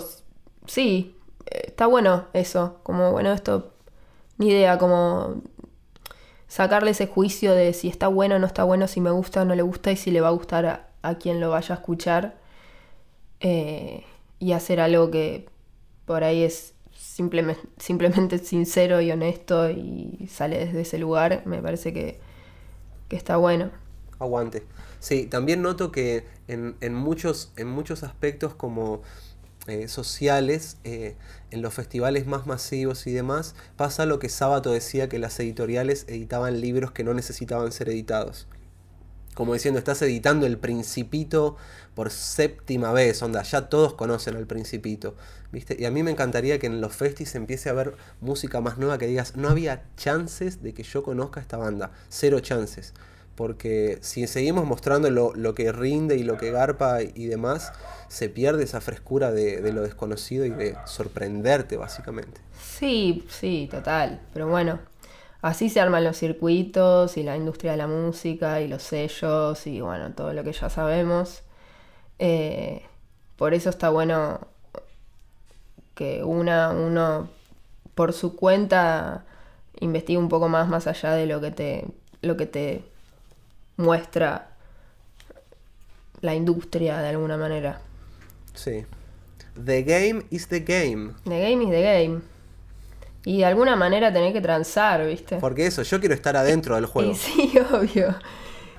[0.66, 3.74] sí, está bueno eso, como bueno, esto,
[4.38, 5.42] ni idea, como
[6.52, 9.46] sacarle ese juicio de si está bueno o no está bueno, si me gusta o
[9.46, 12.36] no le gusta y si le va a gustar a, quien lo vaya a escuchar.
[13.40, 14.04] Eh,
[14.38, 15.48] y hacer algo que
[16.06, 21.94] por ahí es simplemente, simplemente sincero y honesto y sale desde ese lugar, me parece
[21.94, 22.20] que,
[23.10, 23.72] está bueno.
[24.20, 24.64] Aguante.
[25.00, 29.02] Sí, también noto que en, en, muchos, en muchos aspectos como
[29.68, 31.16] eh, sociales, eh,
[31.52, 36.06] en los festivales más masivos y demás, pasa lo que Sábato decía que las editoriales
[36.08, 38.48] editaban libros que no necesitaban ser editados.
[39.36, 41.58] Como diciendo, estás editando el Principito
[41.96, 45.16] por séptima vez, onda, ya todos conocen al Principito,
[45.52, 45.78] ¿viste?
[45.80, 48.98] Y a mí me encantaría que en los festis empiece a haber música más nueva
[48.98, 52.94] que digas, no había chances de que yo conozca esta banda, cero chances
[53.36, 57.74] porque si seguimos mostrando lo, que rinde y lo que garpa y demás,
[58.08, 62.42] se pierde esa frescura de, lo desconocido y de sorprenderte, básicamente.
[62.62, 64.22] Sí, sí, total.
[64.34, 64.80] Pero bueno,
[65.42, 69.82] así se arman los circuitos y la industria de la música y los sellos y
[69.82, 71.44] bueno, todo lo que ya sabemos.
[72.20, 72.84] Eh,
[73.38, 74.48] por eso está bueno
[75.96, 77.30] que una, uno
[77.96, 79.26] por su cuenta
[79.80, 81.88] investigue un poco más más allá de lo que te,
[82.22, 82.91] lo que te
[83.82, 84.52] muestra
[86.22, 87.82] la industria de alguna manera.
[88.54, 88.86] Sí.
[89.64, 91.14] The game is the game.
[91.26, 92.22] The game is the game.
[93.26, 95.38] Y de alguna manera tener que transar, ¿viste?
[95.38, 97.12] Porque eso, yo quiero estar adentro del juego.
[97.14, 98.16] Y sí, obvio.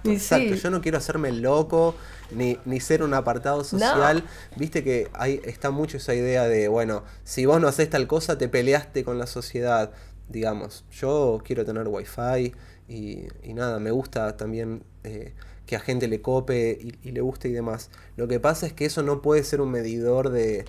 [0.04, 1.94] Exacto, yo no quiero hacerme loco
[2.32, 4.24] ni, ni ser un apartado social.
[4.56, 8.36] Viste que hay, está mucho esa idea de, bueno, si vos no haces tal cosa,
[8.36, 9.92] te peleaste con la sociedad.
[10.28, 12.52] Digamos, yo quiero tener wifi
[12.88, 15.32] y, y nada, me gusta también eh,
[15.66, 17.90] que a gente le cope y, le guste y demás.
[18.16, 20.64] Lo que pasa es que eso no puede ser un medidor de,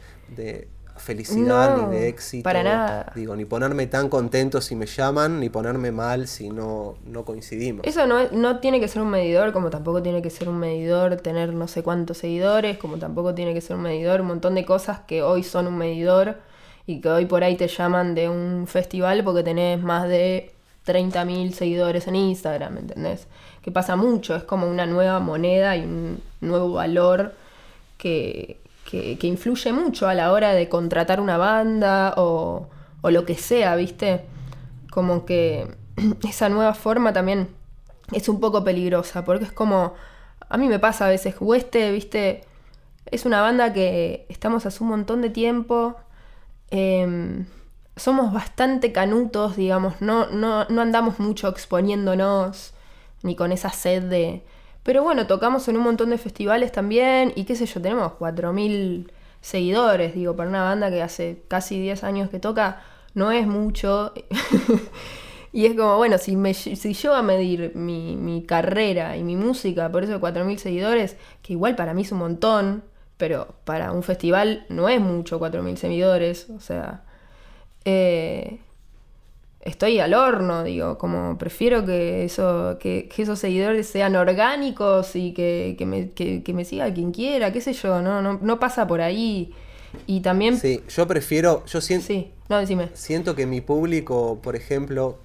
[0.97, 2.43] felicidad ni de éxito.
[2.43, 3.11] Para nada.
[3.15, 7.85] Digo, ni ponerme tan contento si me llaman, ni ponerme mal si no, no coincidimos.
[7.85, 11.17] Eso no, no tiene que ser un medidor, como tampoco tiene que ser un medidor
[11.17, 14.65] tener no sé cuántos seguidores, como tampoco tiene que ser un medidor un montón de
[14.65, 16.37] cosas que hoy son un medidor
[16.85, 20.51] y que hoy por ahí te llaman de un festival porque tenés más de
[20.85, 23.27] 30.000 seguidores en Instagram, ¿me entendés?
[23.63, 27.33] que pasa mucho, es como una nueva moneda y un nuevo valor
[27.97, 28.59] que,
[28.89, 32.67] que, que influye mucho a la hora de contratar una banda o,
[33.01, 34.25] o lo que sea, ¿viste?
[34.91, 35.73] Como que
[36.27, 37.47] esa nueva forma también
[38.11, 39.93] es un poco peligrosa, porque es como,
[40.49, 42.41] a mí me pasa a veces, Hueste, ¿viste?
[43.05, 45.95] Es una banda que estamos hace un montón de tiempo.
[46.69, 47.45] em,
[47.95, 52.73] somos bastante canutos, digamos, no, no, no andamos mucho exponiéndonos,
[53.21, 54.43] ni con esa sed de...
[54.83, 59.11] Pero bueno, tocamos en un montón de festivales también, y qué sé yo, tenemos 4.000
[59.41, 62.81] seguidores, digo, para una banda que hace casi 10 años que toca,
[63.13, 64.13] no es mucho.
[65.53, 69.35] y es como, bueno, si, me, si yo a medir mi, mi carrera y mi
[69.35, 72.83] música por esos 4.000 seguidores, que igual para mí es un montón,
[73.17, 77.03] pero para un festival no es mucho 4.000 seguidores, o sea,
[77.85, 78.59] eh,
[79.61, 85.33] estoy al horno, digo, como prefiero que, eso, que, que esos seguidores sean orgánicos y
[85.33, 88.87] que, que me, que- me siga quien quiera, qué sé yo, no, no, no pasa
[88.87, 89.53] por ahí.
[90.07, 90.57] Y también...
[90.57, 92.07] Sí, Sí, yo prefiero, yo siento,
[92.49, 92.89] no, decime.
[92.93, 95.19] siento que mi público, por ejemplo,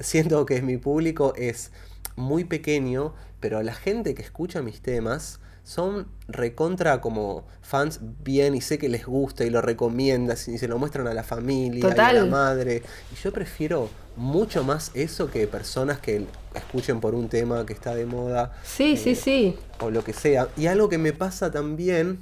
[0.00, 1.72] siento que mi público es
[2.16, 8.62] muy pequeño, pero la gente que escucha mis temas son recontra como fans bien y
[8.62, 12.00] sé que les gusta y lo recomiendan y se lo muestran a la familia y
[12.00, 12.82] a la madre.
[13.12, 17.94] Y yo prefiero mucho más eso que personas que escuchen por un tema que está
[17.94, 19.56] de moda Sí, sí, eh, sí.
[19.80, 20.48] o lo que sea.
[20.56, 22.18] Y algo que me pasa también,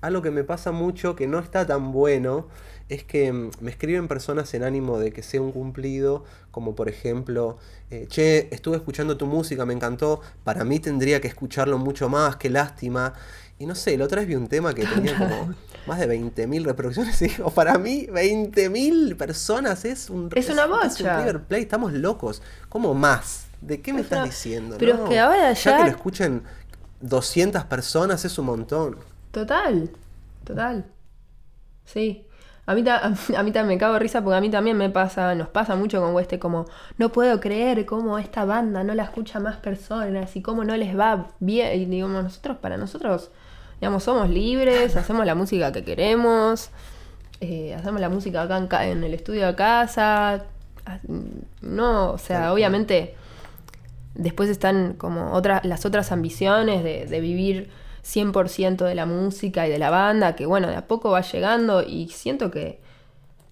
[0.00, 2.48] algo que me pasa mucho que no está tan bueno,
[2.88, 6.88] es que mm, me escriben personas en ánimo de que sea un cumplido, como por
[6.88, 7.58] ejemplo,
[7.90, 12.36] eh, che, estuve escuchando tu música, me encantó, para mí tendría que escucharlo mucho más,
[12.36, 13.12] qué lástima.
[13.60, 15.54] Y no sé, la otra vez vi un tema que tenía como
[15.86, 20.72] más de 20.000 reproducciones y digo, para mí 20.000 personas es un Es una un
[20.78, 21.18] bocha.
[21.18, 22.40] River Plate, estamos locos.
[22.68, 23.46] ¿Cómo más?
[23.60, 24.76] ¿De qué me Es estás una- diciendo?
[24.78, 26.42] pero es que ahora ya que ya- lo escuchen
[27.00, 28.96] 200 personas es un montón.
[29.32, 29.90] Total,
[30.44, 30.86] total.
[31.84, 32.24] Sí.
[32.68, 33.00] A mí, ta-
[33.36, 35.74] a mí también me cago de risa porque a mí también me pasa, nos pasa
[35.74, 36.66] mucho con Weste como,
[36.98, 40.96] no puedo creer cómo esta banda no la escucha más personas y cómo no les
[40.98, 41.80] va bien.
[41.80, 43.30] Y digamos, nosotros, para nosotros,
[43.80, 46.70] digamos, somos libres, hacemos la música que queremos,
[47.40, 50.44] eh, hacemos la música acá en, en el estudio de casa.
[50.86, 50.98] ah,
[51.62, 53.14] No, o sea, obviamente
[54.14, 57.70] después están como otras, las otras ambiciones de, de vivir
[58.08, 61.82] 100% de la música y de la banda, que bueno, de a poco va llegando
[61.82, 62.80] y siento que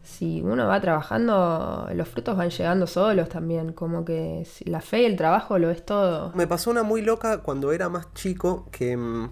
[0.03, 5.05] si uno va trabajando, los frutos van llegando solos también, como que la fe y
[5.05, 6.33] el trabajo lo es todo.
[6.35, 9.31] Me pasó una muy loca cuando era más chico que mm,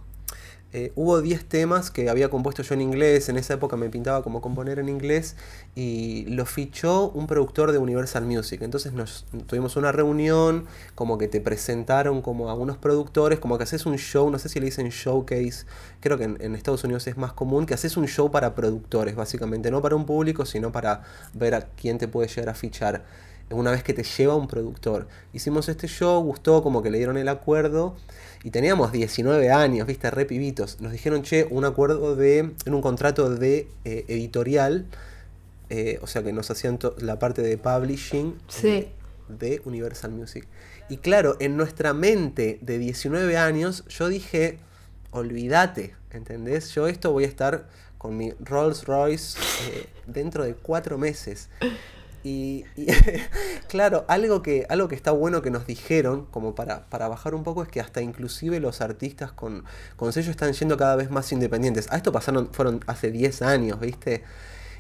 [0.77, 3.29] eh, hubo 10 temas que había compuesto yo en inglés.
[3.29, 5.37] En esa época me pintaba como componer en inglés
[5.77, 8.61] y lo fichó un productor de Universal Music.
[8.61, 10.67] Entonces nos tuvimos una reunión,
[10.97, 14.49] como que te presentaron como a unos productores, como que haces un show, no sé
[14.49, 15.65] si le dicen showcase,
[16.01, 19.15] creo que en, en Estados Unidos es más común, que haces un show para productores,
[19.15, 21.03] básicamente, no para un público, sino para
[21.35, 23.05] ver a quién te puede llegar a fichar
[23.51, 25.07] una vez que te lleva un productor.
[25.33, 27.97] Hicimos este show, gustó, como que le dieron el acuerdo
[28.43, 30.81] y teníamos 19 años, viste, re pibitos.
[30.81, 34.87] Nos dijeron, che, un acuerdo de, en un contrato de eh, editorial,
[35.71, 38.89] eh, o sea que nos hacían la parte de publishing Sí.
[39.29, 40.47] de Universal Music.
[40.89, 44.59] Y claro, en nuestra mente de 19 años, yo dije,
[45.11, 46.71] olvídate, ¿entendés?
[46.75, 47.67] Yo esto voy a estar
[47.97, 49.39] con mi Rolls Royce
[49.71, 51.49] eh, dentro de cuatro meses.
[52.25, 52.65] Y,
[53.69, 57.45] claro, algo que, algo que está bueno que nos dijeron, como para, para bajar un
[57.45, 59.65] poco, es que hasta inclusive los artistas con,
[59.97, 61.87] con sello están yendo cada vez más independientes.
[61.93, 64.25] A esto pasaron, fueron hace 10 años, ¿viste?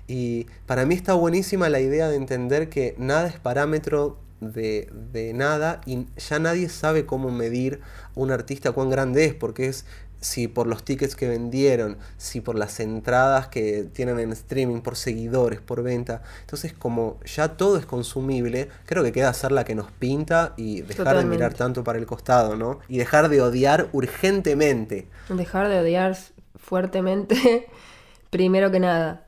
[0.09, 5.35] Y para mí está buenísima la idea de entender que nada es parámetro de, de
[5.35, 7.81] nada y ya nadie sabe cómo medir
[8.15, 9.85] un artista cuán grande es, porque es
[10.25, 14.97] si por los tickets que vendieron, si por las entradas que tienen en streaming, por
[14.97, 16.23] seguidores, por venta.
[16.41, 20.81] Entonces, como ya todo es consumible, creo que queda hacer la que nos pinta y
[20.81, 22.79] dejar de mirar tanto para el costado, ¿no?
[22.89, 25.09] Y dejar de odiar urgentemente.
[25.29, 26.17] Dejar de odiar
[26.57, 27.69] fuertemente,
[28.31, 29.27] primero que nada.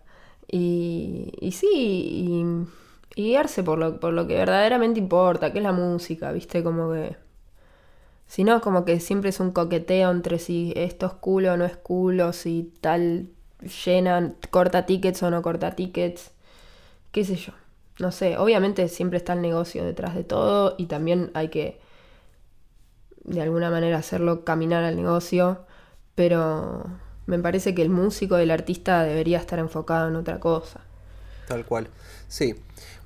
[0.48, 5.64] Y, y sí, y, y guiarse por lo, por lo que verdaderamente importa, que es
[5.64, 6.62] la música, ¿viste?
[6.62, 7.25] Como que...
[8.26, 11.64] Si no, como que siempre es un coqueteo entre si esto es culo o no
[11.64, 13.28] es culo, si tal
[13.84, 16.32] llenan, corta tickets o no corta tickets,
[17.12, 17.52] qué sé yo.
[17.98, 21.80] No sé, obviamente siempre está el negocio detrás de todo y también hay que
[23.24, 25.64] de alguna manera hacerlo caminar al negocio,
[26.14, 26.84] pero
[27.26, 30.80] me parece que el músico, el artista debería estar enfocado en otra cosa.
[31.48, 31.88] Tal cual.
[32.28, 32.54] Sí.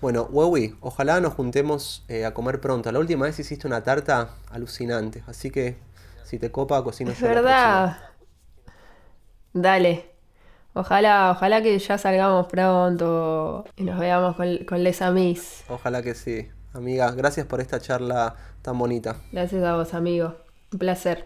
[0.01, 2.91] Bueno, Wewi, ojalá nos juntemos eh, a comer pronto.
[2.91, 5.77] La última vez hiciste una tarta alucinante, así que
[6.25, 7.99] si te copa, cocino Es yo la verdad.
[9.53, 10.11] Dale,
[10.73, 15.65] Ojalá, ojalá que ya salgamos pronto y nos veamos con, con les amis.
[15.69, 16.49] Ojalá que sí.
[16.73, 19.17] Amiga, gracias por esta charla tan bonita.
[19.33, 20.37] Gracias a vos, amigo.
[20.73, 21.25] Un placer.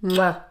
[0.00, 0.47] Mua.